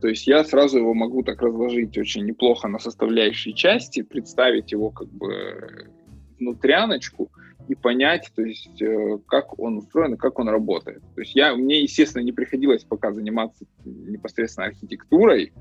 [0.00, 4.90] то есть я сразу его могу так разложить очень неплохо на составляющие части, представить его
[4.90, 5.88] как бы
[6.38, 7.30] внутряночку,
[7.68, 11.02] и понять, то есть, э, как он устроен как он работает.
[11.14, 15.52] То есть я, мне, естественно, не приходилось пока заниматься непосредственно архитектурой,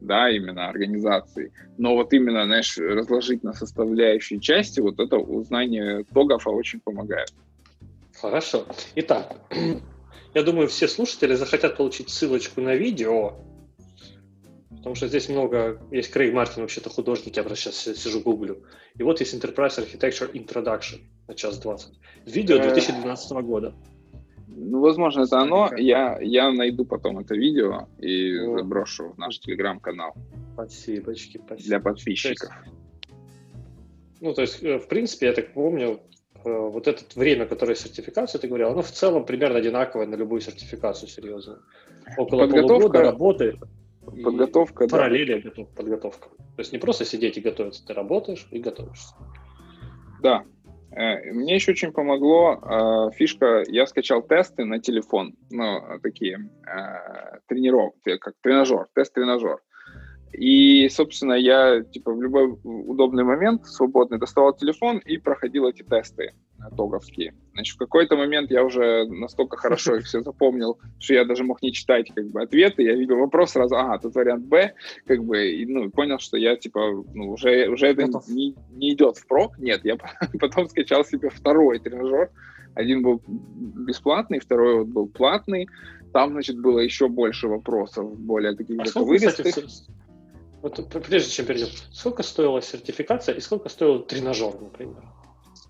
[0.00, 6.46] да, именно организацией, но вот именно, знаешь, разложить на составляющие части, вот это узнание тогов
[6.46, 7.32] очень помогает.
[8.20, 8.66] Хорошо.
[8.94, 9.36] Итак,
[10.34, 13.34] я думаю, все слушатели захотят получить ссылочку на видео,
[14.86, 18.62] потому что здесь много, есть Крейг Мартин, вообще-то художник, я просто сейчас сижу гуглю.
[18.94, 21.92] И вот есть Enterprise Architecture Introduction на час 20.
[22.26, 23.74] Видео 2012 э, года.
[24.46, 25.72] Ну, возможно, это оно.
[25.76, 28.60] Я, я найду потом это видео и вот.
[28.60, 30.14] заброшу в наш телеграм-канал.
[30.54, 31.56] Спасибо, спасибо.
[31.56, 32.48] Для подписчиков.
[32.48, 35.98] То есть, ну, то есть, э, в принципе, я так помню,
[36.44, 40.42] э, вот это время, которое сертификация, ты говорил, оно в целом примерно одинаковое на любую
[40.42, 41.58] сертификацию, серьезно.
[42.16, 42.68] Около Подготовка...
[42.68, 43.58] полугода работы
[44.06, 45.64] Подготовка, Параллели да.
[45.76, 46.28] подготовка.
[46.28, 49.14] То есть не просто сидеть и готовиться, ты работаешь и готовишься.
[50.22, 50.44] Да.
[50.92, 57.38] Э, мне еще очень помогло э, фишка, я скачал тесты на телефон, ну, такие э,
[57.48, 59.58] тренировки, как тренажер, тест-тренажер.
[60.32, 66.34] И, собственно, я типа в любой удобный момент свободный доставал телефон и проходил эти тесты
[66.76, 67.34] тоговские.
[67.52, 71.62] Значит, в какой-то момент я уже настолько хорошо их все запомнил, что я даже мог
[71.62, 72.82] не читать как бы ответы.
[72.82, 74.74] Я видел вопрос сразу, ага, тут вариант Б,
[75.06, 79.16] как бы, и, ну, понял, что я типа, ну, уже, уже это не, не идет
[79.16, 79.58] впрок.
[79.58, 79.96] Нет, я
[80.40, 82.30] потом скачал себе второй тренажер.
[82.74, 85.66] Один был бесплатный, второй вот был платный.
[86.12, 89.54] Там, значит, было еще больше вопросов, более таких а вывестых.
[90.66, 95.00] Вот прежде чем перейдем, сколько стоила сертификация и сколько стоил тренажер, например?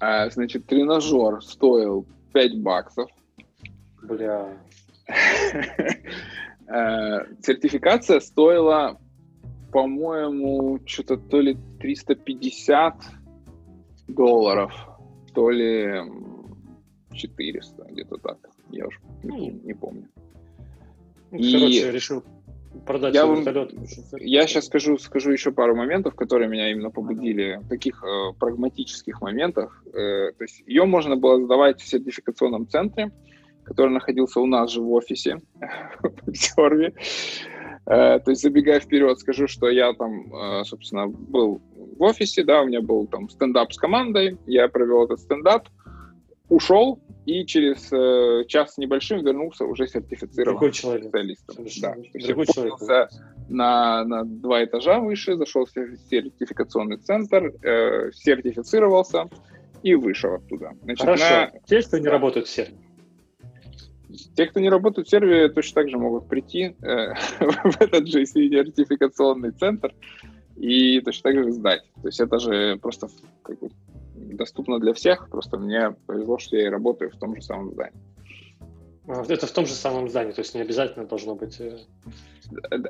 [0.01, 3.11] А, значит, тренажер стоил 5 баксов.
[4.03, 4.57] Бля.
[6.69, 8.99] Э, сертификация стоила,
[9.71, 12.97] по-моему, что-то то ли 350
[14.09, 14.73] долларов,
[15.33, 16.03] то ли
[17.15, 18.39] 400, где-то так.
[18.73, 20.09] Я уже не, помню.
[21.31, 21.39] Ну.
[21.39, 22.25] Короче, решил
[22.85, 23.73] продать я вам, вертолет.
[24.19, 29.83] Я сейчас скажу, скажу еще пару моментов, которые меня именно побудили, таких э, прагматических моментах.
[29.87, 33.11] Э, то есть ее можно было сдавать в сертификационном центре,
[33.65, 35.41] который находился у нас же в офисе
[36.27, 36.95] в Серве.
[37.87, 41.61] Э, то есть, забегая вперед, скажу, что я там, э, собственно, был
[41.99, 45.69] в офисе, да, у меня был там стендап с командой, я провел этот стендап,
[46.49, 51.67] ушел и через э, час с небольшим вернулся уже сертифицированным специалистом.
[51.83, 51.95] Да.
[52.27, 53.09] Другой человек.
[53.49, 59.29] На, на два этажа выше, зашел в сертификационный центр, э, сертифицировался
[59.83, 60.73] и вышел оттуда.
[60.83, 61.25] Значит, Хорошо.
[61.25, 61.53] На...
[61.67, 62.77] Те, кто не работают в сервере.
[64.35, 68.25] Те, кто не работают в сервере, точно так же могут прийти э, в этот же
[68.25, 69.95] сертификационный центр
[70.57, 71.83] и точно так же сдать.
[72.03, 73.09] То есть это же просто
[73.43, 73.69] как бы,
[74.35, 78.01] доступно для всех, просто мне повезло, что я и работаю в том же самом здании.
[79.09, 81.61] А, это в том же самом здании, то есть не обязательно должно быть...
[81.61, 81.79] Э,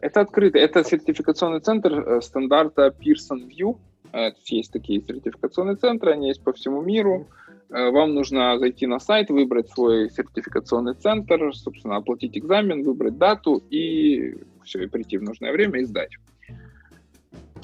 [0.01, 3.79] это открытый, это сертификационный центр э, стандарта Pearson View.
[4.12, 7.29] Э, есть такие сертификационные центры, они есть по всему миру.
[7.68, 14.37] Вам нужно зайти на сайт, выбрать свой сертификационный центр, собственно, оплатить экзамен, выбрать дату и
[14.62, 16.12] все, и прийти в нужное время и сдать.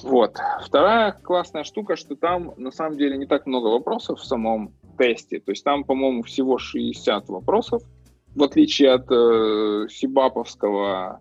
[0.03, 0.37] Вот.
[0.65, 5.41] Вторая классная штука, что там на самом деле не так много вопросов в самом тесте.
[5.41, 7.83] То есть там, по-моему, всего 60 вопросов,
[8.35, 11.21] в отличие от э, Сибаповского,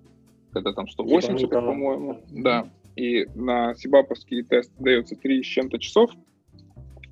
[0.52, 2.22] когда там 180, по-моему.
[2.32, 2.70] Да.
[2.96, 6.12] И на Сибаповский тест дается 3 с чем-то часов.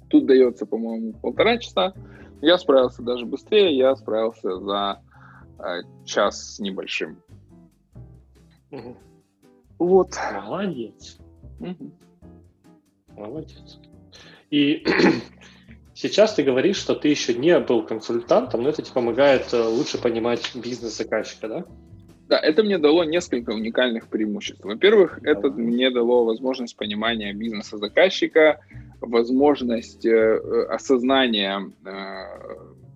[0.10, 1.94] Тут дается, по-моему, полтора часа.
[2.42, 5.02] Я справился даже быстрее, я справился за
[5.60, 7.22] э, час с небольшим.
[8.72, 8.98] Угу.
[9.80, 10.18] Вот.
[10.34, 11.20] Молодец.
[11.60, 11.92] Угу.
[13.18, 13.80] Молодец.
[14.50, 14.86] И
[15.94, 20.02] сейчас ты говоришь, что ты еще не был консультантом, но это тебе помогает э, лучше
[20.02, 21.66] понимать бизнес заказчика, да?
[22.30, 24.64] Да, это мне дало несколько уникальных преимуществ.
[24.64, 25.32] Во-первых, да.
[25.32, 28.60] это мне дало возможность понимания бизнеса заказчика,
[29.02, 31.92] возможность э, э осознания, э,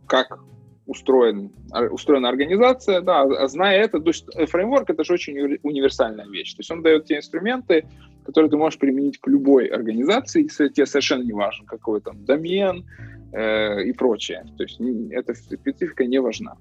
[0.05, 0.39] как
[0.85, 1.51] устроен,
[1.91, 6.53] устроена организация, да, а зная это, то есть фреймворк это же очень универсальная вещь.
[6.53, 7.85] То есть он дает те инструменты,
[8.25, 12.85] которые ты можешь применить к любой организации, тебе совершенно не важно, какой там домен
[13.31, 14.45] э, и прочее.
[14.57, 14.79] То есть
[15.11, 16.57] эта специфика не важна.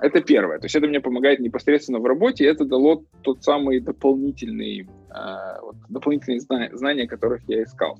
[0.00, 0.58] Это первое.
[0.58, 5.76] То есть это мне помогает непосредственно в работе, это дало тот самый дополнительный, э, вот,
[5.88, 7.98] дополнительные знания, знания, которых я искал.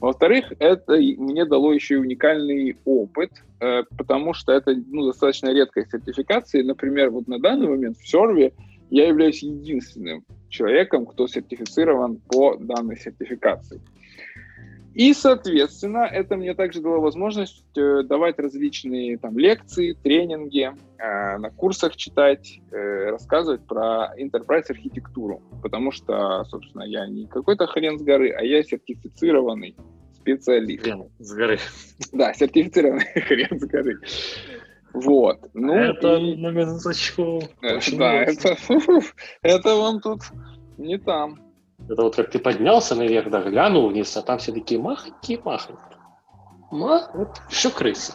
[0.00, 3.30] Во-вторых, это мне дало еще и уникальный опыт,
[3.60, 6.62] э, потому что это ну, достаточно редкая сертификация.
[6.64, 8.52] Например, вот на данный момент в серве
[8.90, 13.80] я являюсь единственным человеком, кто сертифицирован по данной сертификации.
[14.96, 21.50] И, соответственно, это мне также дало возможность э, давать различные там лекции, тренинги, э, на
[21.50, 28.02] курсах читать, э, рассказывать про enterprise архитектуру, потому что, собственно, я не какой-то хрен с
[28.02, 29.76] горы, а я сертифицированный
[30.14, 30.82] специалист.
[30.82, 31.58] Хрен с горы.
[32.14, 34.00] Да, сертифицированный хрен с горы.
[34.94, 35.40] Вот.
[35.52, 36.36] Ну, это и...
[36.36, 37.42] на минуточку.
[37.60, 38.56] Э, да, это,
[39.42, 40.22] это вам тут
[40.78, 41.45] не там.
[41.88, 45.98] Это вот как ты поднялся наверх, да, глянул вниз, а там все такие махонькие, махонькие.
[46.70, 48.14] Ма, вот еще крысы.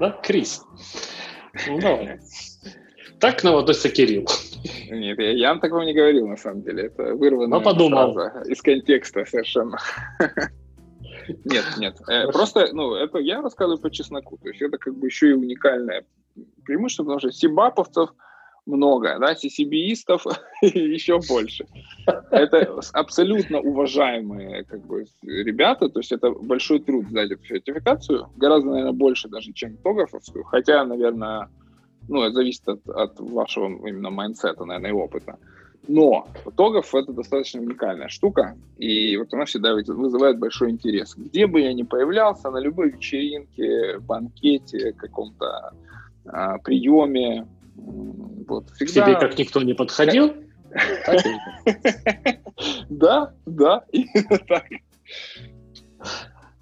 [0.00, 0.64] Да, Крис.
[1.68, 2.20] Ну, давай.
[3.18, 4.26] Так наводится Кирилл.
[4.90, 6.88] Нет, я, я такого не говорил, на самом деле.
[6.88, 8.14] Это вырвано ну, подумал.
[8.44, 9.78] из контекста совершенно.
[11.44, 11.96] Нет, нет.
[12.08, 14.38] Э, просто, ну, это я рассказываю по чесноку.
[14.38, 16.04] То есть это как бы еще и уникальное
[16.64, 18.10] преимущество, потому что сибаповцев
[18.66, 20.24] много, да, CCBистов
[20.62, 21.66] еще больше.
[22.30, 28.70] Это абсолютно уважаемые как бы, ребята, то есть это большой труд сдать эту сертификацию, гораздо,
[28.70, 31.48] наверное, больше даже, чем TOGAF овскую, хотя, наверное,
[32.08, 35.38] ну, это зависит от, от вашего именно mindset а, наверное, и опыта.
[35.88, 41.14] Но TOGAF это достаточно уникальная штука, и вот она всегда вызывает большой интерес.
[41.16, 45.72] Где бы я ни появлялся, на любой вечеринке, банкете, каком-то
[46.26, 49.02] а, приеме, вот, всегда...
[49.02, 50.34] К тебе как никто не подходил?
[52.88, 54.64] Да, да, именно так.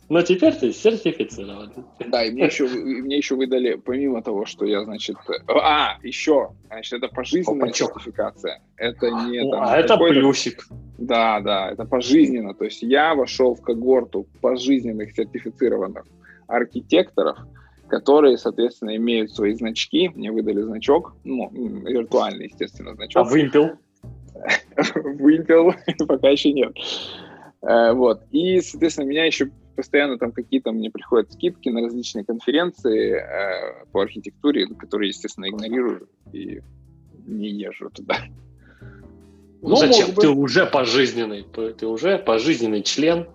[0.08, 1.72] Но теперь ты сертифицирован.
[2.10, 5.16] Да, и мне еще, мне еще выдали, помимо того, что я, значит...
[5.48, 7.92] А, еще, значит, это пожизненная Опачок.
[7.94, 8.60] сертификация.
[8.76, 9.50] Это не...
[9.50, 10.66] Там, а это плюсик.
[10.98, 12.54] Да, да, это пожизненно.
[12.54, 16.04] То есть я вошел в когорту пожизненных сертифицированных
[16.46, 17.38] архитекторов,
[17.88, 20.08] которые, соответственно, имеют свои значки.
[20.08, 23.26] Мне выдали значок, ну, виртуальный, естественно, значок.
[23.26, 23.70] А вымпел?
[25.18, 25.74] Вымпел
[26.08, 26.74] пока еще нет.
[27.62, 28.22] Э, вот.
[28.30, 34.02] И, соответственно, меня еще постоянно там какие-то мне приходят скидки на различные конференции э, по
[34.02, 36.60] архитектуре, которые, естественно, игнорирую и
[37.26, 38.16] не езжу туда.
[39.62, 40.14] Ну, Но зачем?
[40.14, 43.26] Ты уже пожизненный, ты уже пожизненный член,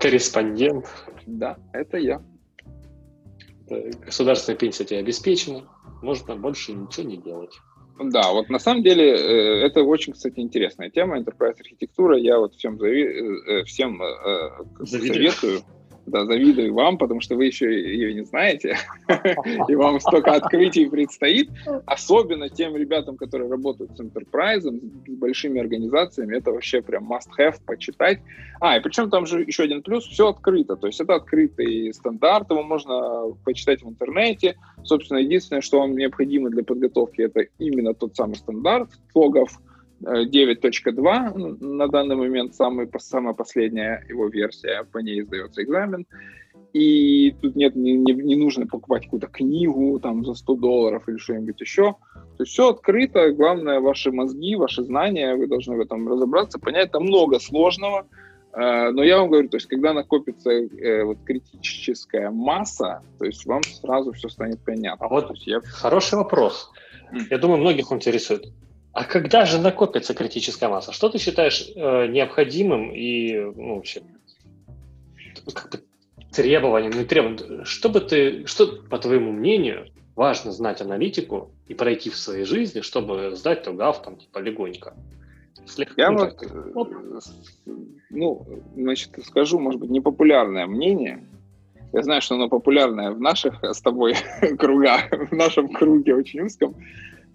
[0.00, 0.86] корреспондент.
[1.26, 2.20] Да, это я.
[3.68, 5.64] Государственная пенсия тебе обеспечена,
[6.02, 7.58] можно больше ничего не делать.
[7.98, 12.18] Да, вот на самом деле э, это очень, кстати, интересная тема, enterprise архитектура.
[12.18, 13.04] Я вот всем, зави...
[13.04, 14.00] Э, э, всем
[14.84, 15.62] советую
[16.06, 18.76] да, завидую вам, потому что вы еще ее не знаете,
[19.68, 21.50] и вам столько открытий предстоит.
[21.86, 28.20] Особенно тем ребятам, которые работают с enterprise, с большими организациями, это вообще прям must-have почитать.
[28.60, 32.50] А, и причем там же еще один плюс, все открыто, то есть это открытый стандарт,
[32.50, 34.56] его можно почитать в интернете.
[34.84, 39.58] Собственно, единственное, что вам необходимо для подготовки, это именно тот самый стандарт логов,
[40.04, 46.06] 9.2 на данный момент самый, самая последняя его версия, по ней сдается экзамен.
[46.72, 51.16] И тут нет, не, не, не нужно покупать какую-то книгу там за 100 долларов или
[51.18, 51.94] что-нибудь еще.
[52.12, 56.90] То есть все открыто, главное ваши мозги, ваши знания, вы должны в этом разобраться, понять,
[56.90, 58.06] там много сложного.
[58.52, 63.46] Э, но я вам говорю, то есть когда накопится э, вот критическая масса, то есть
[63.46, 65.06] вам сразу все станет понятно.
[65.06, 65.60] А вот я...
[65.60, 66.72] хороший вопрос.
[67.30, 68.52] Я думаю, многих интересует.
[68.94, 70.92] А когда же накопится критическая масса?
[70.92, 74.02] Что ты считаешь э, необходимым и ну, вообще
[75.52, 75.82] как бы
[76.30, 77.64] требованием, не требованием?
[77.64, 82.82] Что бы ты, что, по твоему мнению, важно знать аналитику и пройти в своей жизни,
[82.82, 84.94] чтобы сдать ТОГАВ там типа легонько?
[85.66, 87.70] Слегка, Я ну, вот, так, э,
[88.10, 91.26] ну, значит, скажу, может быть, непопулярное мнение.
[91.92, 94.14] Я знаю, что оно популярное в наших с тобой
[94.58, 96.76] кругах, в нашем круге очень узком.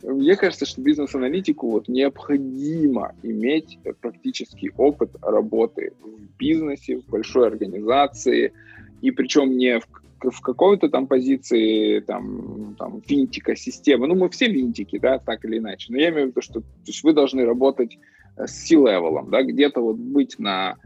[0.03, 8.53] Мне кажется, что бизнес-аналитику вот необходимо иметь практический опыт работы в бизнесе, в большой организации,
[9.01, 14.07] и причем не в, в какой-то там позиции там, там винтика системы.
[14.07, 15.91] Ну, мы все винтики, да, так или иначе.
[15.91, 17.97] Но я имею в виду, что то есть вы должны работать
[18.37, 20.77] с C-level ом, да, где-то вот быть на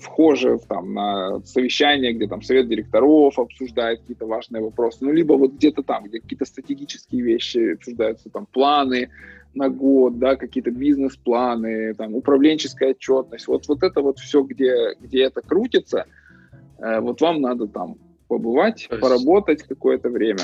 [0.00, 5.54] вхоже там, на совещание, где там совет директоров обсуждает какие-то важные вопросы, ну, либо вот
[5.54, 9.10] где-то там, где какие-то стратегические вещи обсуждаются, там, планы
[9.54, 15.24] на год, да, какие-то бизнес-планы, там, управленческая отчетность, вот, вот это вот все, где, где
[15.24, 16.06] это крутится,
[16.78, 17.96] э, вот вам надо там
[18.28, 19.00] побывать, есть...
[19.00, 20.42] поработать какое-то время,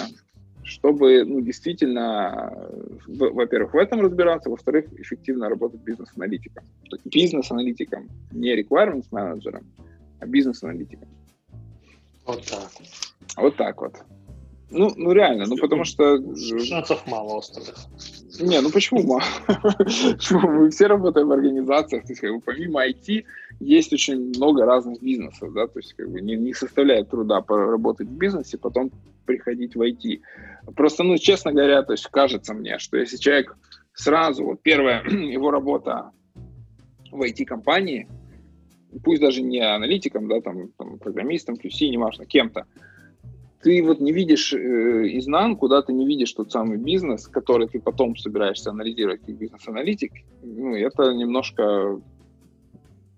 [0.65, 2.69] чтобы ну, действительно,
[3.07, 6.65] во-первых, в этом разбираться, во-вторых, эффективно работать бизнес-аналитиком.
[7.05, 9.65] Бизнес-аналитиком, не requirements менеджером,
[10.21, 11.09] а бизнес-аналитиком.
[12.27, 12.71] Вот так.
[13.37, 13.95] Вот так вот.
[14.71, 16.19] Ну, ну реально, ну потому что...
[16.65, 17.77] Шансов мало остальных.
[18.41, 19.23] Не, ну почему мало?
[20.31, 23.25] Мы все работаем в организациях, то есть как бы помимо IT
[23.61, 28.09] есть очень много разных бизнесов, да, то есть как бы не, не составляет труда поработать
[28.09, 28.91] в бизнесе, потом
[29.27, 30.21] приходить в IT.
[30.77, 33.57] Просто, ну, честно говоря, то есть кажется мне, что если человек
[33.93, 36.11] сразу, вот первая его работа
[37.11, 38.09] в IT-компании,
[39.03, 42.67] пусть даже не аналитиком, да, там, там программистом, QC, неважно, кем-то,
[43.63, 44.59] ты вот не видишь э,
[45.19, 50.13] изнанку, да, ты не видишь тот самый бизнес, который ты потом собираешься анализировать как бизнес-аналитик,
[50.43, 51.99] ну, это немножко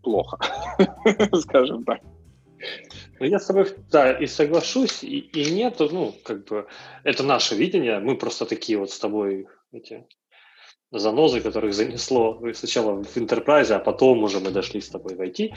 [0.03, 0.39] плохо,
[1.41, 2.01] скажем так.
[3.21, 6.67] Я с тобой, да, и соглашусь, и, и нет, ну, как бы,
[7.05, 10.07] это наше видение, мы просто такие вот с тобой эти
[10.91, 15.53] занозы, которых занесло сначала в Enterprise, а потом уже мы дошли с тобой в IT.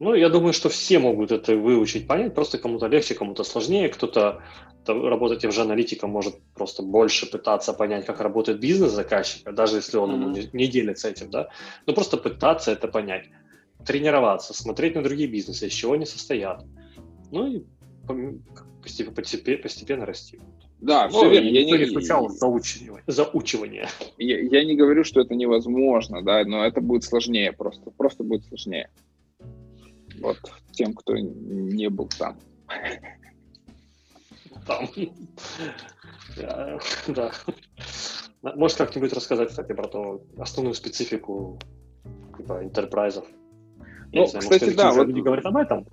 [0.00, 4.42] Ну, я думаю, что все могут это выучить, понять, просто кому-то легче, кому-то сложнее, кто-то
[4.86, 9.98] работать тем же аналитиком может просто больше пытаться понять, как работает бизнес заказчика, даже если
[9.98, 10.50] он mm-hmm.
[10.52, 11.50] не, не делится этим, да,
[11.86, 13.28] но просто пытаться это понять
[13.84, 16.64] тренироваться, смотреть на другие бизнесы, из чего они состоят.
[17.32, 17.64] Ну и
[18.82, 20.38] постепенно, постепенно, расти.
[20.80, 21.48] Да, все верно.
[21.48, 23.02] Я не, включал заучивание.
[23.06, 23.88] заучивание.
[24.18, 27.90] Я, я не говорю, что это невозможно, да, но это будет сложнее просто.
[27.90, 28.90] Просто будет сложнее.
[30.20, 30.38] Вот
[30.72, 32.36] тем, кто не был там.
[34.66, 34.88] Там.
[37.08, 37.32] Да.
[38.42, 41.58] Можешь как-нибудь рассказать, кстати, про ту основную специфику
[42.36, 43.24] типа интерпрайзов?
[44.12, 44.92] Ну, знаю, кстати, может, да.
[44.92, 45.86] Вот, люди говорят об этом.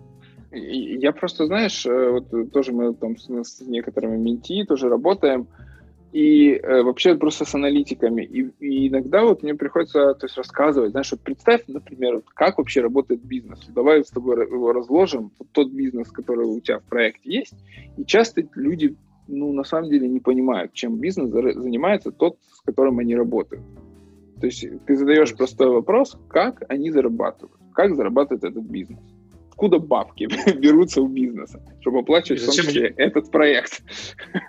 [0.51, 5.47] Я просто, знаешь, э, вот тоже мы там с, некоторыми менти тоже работаем,
[6.11, 8.23] и э, вообще просто с аналитиками.
[8.23, 12.81] И, и иногда вот мне приходится то есть, рассказывать, знаешь, вот представь, например, как вообще
[12.81, 13.59] работает бизнес.
[13.67, 17.53] Давай с тобой его разложим, вот тот бизнес, который у тебя в проекте есть.
[17.97, 18.95] И часто люди
[19.27, 23.63] ну, на самом деле не понимают, чем бизнес занимается тот, с которым они работают.
[24.39, 28.99] То есть ты задаешь простой вопрос, как они зарабатывают, как зарабатывает этот бизнес
[29.59, 33.81] откуда бабки берутся у бизнеса, чтобы оплачивать в том числе этот проект.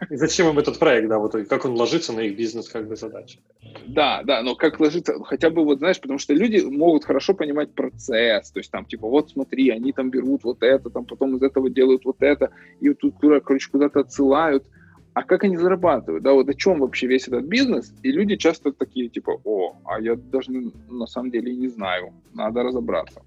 [0.09, 2.95] И зачем им этот проект, да, вот как он ложится на их бизнес как бы
[2.95, 3.41] задачи.
[3.87, 7.75] Да, да, но как ложится, хотя бы вот, знаешь, потому что люди могут хорошо понимать
[7.75, 11.43] процесс, то есть там, типа, вот смотри, они там берут вот это, там потом из
[11.43, 12.51] этого делают вот это,
[12.81, 14.65] и вот тут, короче, куда-то отсылают,
[15.13, 18.73] а как они зарабатывают, да, вот о чем вообще весь этот бизнес, и люди часто
[18.73, 20.53] такие, типа, о, а я даже
[20.89, 23.21] на самом деле не знаю, надо разобраться.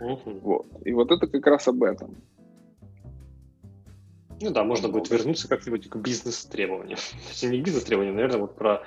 [0.00, 0.38] Угу.
[0.42, 0.66] Вот.
[0.84, 2.16] И вот это как раз об этом.
[4.40, 6.98] Ну да, можно будет вернуться как-нибудь к бизнес-требованиям.
[7.42, 8.82] Не к бизнес-требованиям, наверное, вот про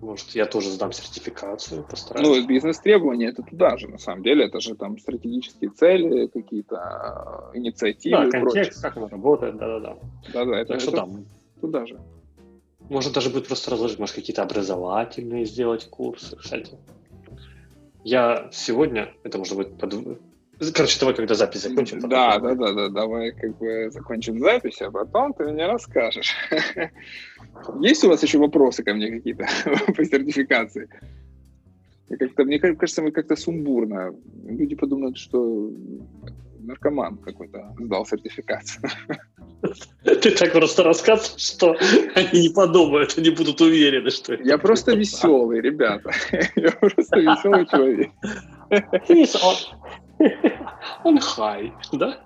[0.00, 2.28] может, я тоже сдам сертификацию, постараюсь.
[2.28, 4.44] Ну, бизнес-требования это туда же, на самом деле.
[4.44, 8.30] Это же там стратегические цели, какие-то э, инициативы.
[8.30, 9.96] Да, контекст, как оно работает, да-да-да.
[10.32, 11.26] Да-да, это, так что это там.
[11.60, 11.98] туда же.
[12.88, 16.78] Можно даже будет просто разложить, может, какие-то образовательные сделать курсы, кстати.
[18.08, 19.94] Я сегодня, это может быть под...
[20.74, 22.00] Короче, давай, когда запись закончим.
[22.00, 26.32] Да, да, да, да, давай как бы закончим запись, а потом ты мне расскажешь.
[27.80, 29.46] Есть у вас еще вопросы ко мне какие-то
[29.94, 30.88] по сертификации?
[32.08, 34.14] Как-то, мне кажется, мы как-то сумбурно.
[34.46, 35.70] Люди подумают, что
[36.68, 38.90] наркоман какой-то сдал сертификацию.
[40.04, 41.76] Ты так просто рассказываешь, что
[42.14, 46.12] они не подумают, они будут уверены, что Я просто веселый, ребята.
[46.56, 48.10] Я просто веселый человек.
[51.04, 52.18] Он хай, да?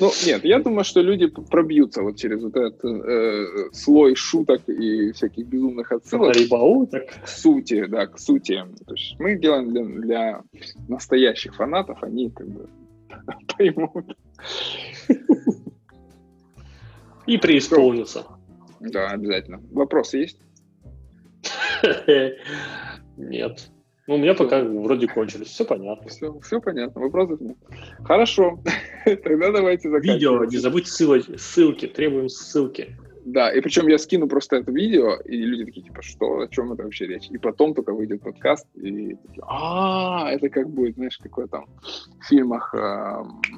[0.00, 5.12] Ну, нет, я думаю, что люди пробьются вот через вот этот э, слой шуток и
[5.12, 8.64] всяких безумных отсылок к сути, да, к сути.
[8.86, 10.42] То есть мы делаем для, для
[10.88, 12.70] настоящих фанатов, они как бы
[13.56, 14.16] поймут.
[17.26, 18.26] И преисполнится.
[18.80, 19.60] Да, обязательно.
[19.72, 20.40] Вопросы есть?
[23.16, 23.70] Нет.
[24.06, 25.48] Ну, у меня пока вроде кончились.
[25.48, 26.08] Все понятно.
[26.08, 27.00] Все, все понятно.
[27.00, 27.56] Вопросов нет.
[28.04, 28.62] Хорошо.
[29.04, 30.14] Тогда давайте заканчивать.
[30.14, 31.36] Видео, не забудьте ссылки.
[31.36, 31.86] ссылки.
[31.88, 32.96] Требуем ссылки.
[33.26, 36.72] Да, и причем я скину просто это видео, и люди такие, типа, что, о чем
[36.72, 37.26] это вообще речь?
[37.28, 41.66] И потом только выйдет подкаст, и такие, а, это как будет, знаешь, какое там
[42.20, 42.72] в фильмах...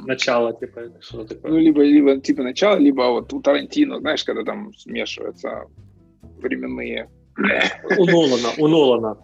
[0.06, 1.52] Начало, типа, что такое?
[1.52, 5.66] Ну, либо, либо типа начало, либо вот у Тарантино, знаешь, когда там смешиваются
[6.38, 7.10] временные...
[7.98, 9.18] У Нолана, у Нолана.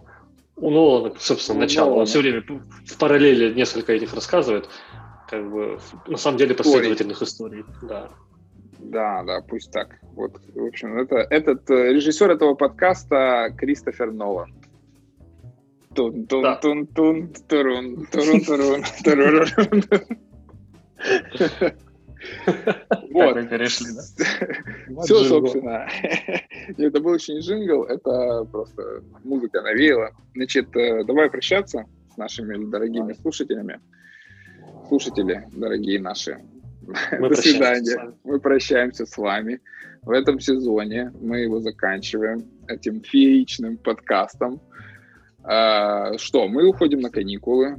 [0.57, 1.95] У Нолана, собственно, начало.
[1.95, 2.43] Он все время
[2.85, 4.69] в параллели несколько этих рассказывает,
[5.27, 7.65] как бы, на самом деле, последовательных историй.
[7.81, 8.11] Да.
[8.91, 9.99] Да, да, пусть так.
[10.15, 14.53] Вот, в общем, это, этот э, режиссер этого подкаста Кристофер Нолан.
[15.93, 19.83] Тун тун тун тун турун турун турун турун.
[23.11, 23.49] Вот.
[23.49, 25.01] перешли, да?
[25.03, 25.87] Все, собственно.
[26.77, 30.11] Это был очень джингл, это просто музыка навеяла.
[30.33, 33.79] Значит, э, давай прощаться с нашими дорогими слушателями.
[34.87, 36.39] Слушатели, дорогие наши,
[37.19, 38.13] мы До свидания.
[38.23, 39.59] Мы прощаемся с вами.
[40.01, 44.61] В этом сезоне мы его заканчиваем этим фееричным подкастом.
[45.43, 47.77] А, что, мы уходим на каникулы.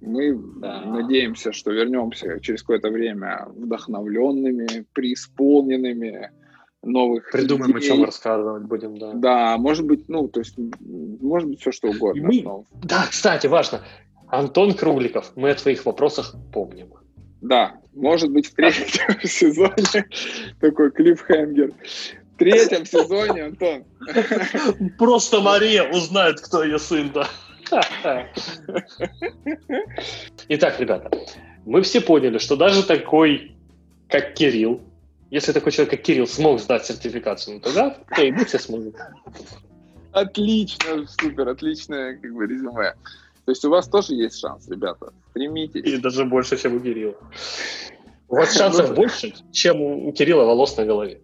[0.00, 0.84] Мы да.
[0.84, 6.30] надеемся, что вернемся через какое-то время вдохновленными, преисполненными
[6.82, 7.78] новых Придумаем, идей.
[7.78, 9.12] о чем рассказывать будем, да.
[9.14, 12.26] Да, может быть, ну, то есть, может быть, все что угодно.
[12.26, 12.64] Мы...
[12.82, 13.82] Да, кстати, важно.
[14.26, 16.88] Антон Кругликов, мы о твоих вопросах помним.
[17.40, 20.06] Да, может быть, в третьем сезоне
[20.60, 21.72] такой клиффхенгер.
[22.34, 23.84] В третьем сезоне, Антон.
[24.98, 27.28] Просто Мария узнает, кто ее сын, да.
[30.48, 31.10] Итак, ребята,
[31.64, 33.52] мы все поняли, что даже такой,
[34.08, 34.82] как Кирилл,
[35.30, 38.92] если такой человек, как Кирилл, смог сдать сертификацию, ну тогда и мы все сможем.
[40.12, 42.94] Отлично, супер, отличное как бы резюме.
[43.44, 45.12] То есть у вас тоже есть шанс, ребята.
[45.30, 45.84] Стремитесь.
[45.84, 47.16] И даже больше, чем у Кирилла.
[48.28, 51.20] У вас шансов ну, больше, чем у Кирилла волос на голове.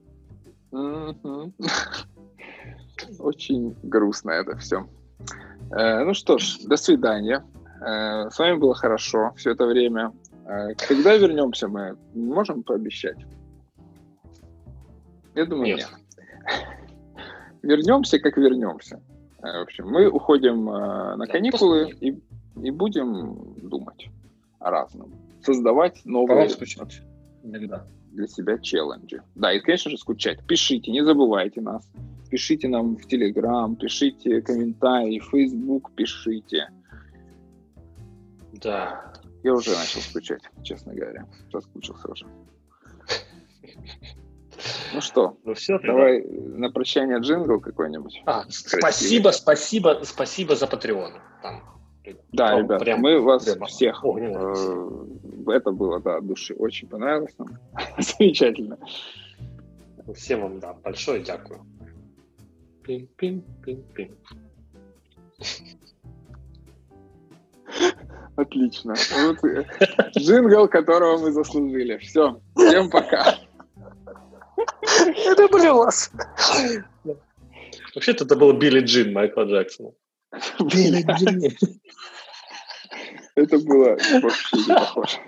[3.18, 4.86] Очень грустно это все.
[5.70, 7.44] Э, ну что ж, до свидания.
[7.80, 10.12] Э, с вами было хорошо все это время.
[10.46, 13.18] Э, когда вернемся, мы можем пообещать?
[15.34, 15.78] Я думаю, нет.
[15.78, 15.88] нет.
[17.62, 19.00] Вернемся, как вернемся.
[19.40, 22.20] В общем, мы уходим на каникулы и,
[22.60, 24.08] и будем думать
[24.58, 25.12] о разном.
[25.42, 26.48] Создавать новые
[27.42, 27.86] иногда.
[28.10, 29.22] для себя челленджи.
[29.34, 30.44] Да, и, конечно же, скучать.
[30.46, 31.88] Пишите, не забывайте нас.
[32.30, 36.68] Пишите нам в Телеграм, пишите комментарии, в Facebook пишите.
[38.52, 39.12] Да.
[39.42, 41.26] Я уже начал скучать, честно говоря.
[41.50, 42.26] Соскучился уже.
[44.92, 46.58] Ну что, ну все, давай тогда.
[46.58, 48.22] на прощание джингл какой-нибудь.
[48.26, 51.12] А, спасибо, спасибо, спасибо за Patreon.
[51.42, 51.62] Там,
[52.32, 54.04] да, прям, ребят, прям, мы вас прям, всех.
[54.04, 54.88] Э,
[55.48, 56.54] это было, да, от души.
[56.54, 57.58] Очень понравилось нам.
[57.98, 58.78] Замечательно.
[60.14, 61.60] Всем вам, да, большое дякую.
[62.82, 64.16] Пим-пим-пим-пим.
[68.36, 68.94] Отлично.
[69.26, 69.66] Вот э,
[70.16, 71.98] джингл, которого мы заслужили.
[71.98, 72.40] Все.
[72.56, 73.36] Всем пока.
[75.16, 76.10] Это блюз.
[77.94, 79.92] Вообще-то это был Билли Джин Майкла Джексона.
[80.60, 81.56] Билли Джин.
[83.34, 85.18] Это было вообще не похоже.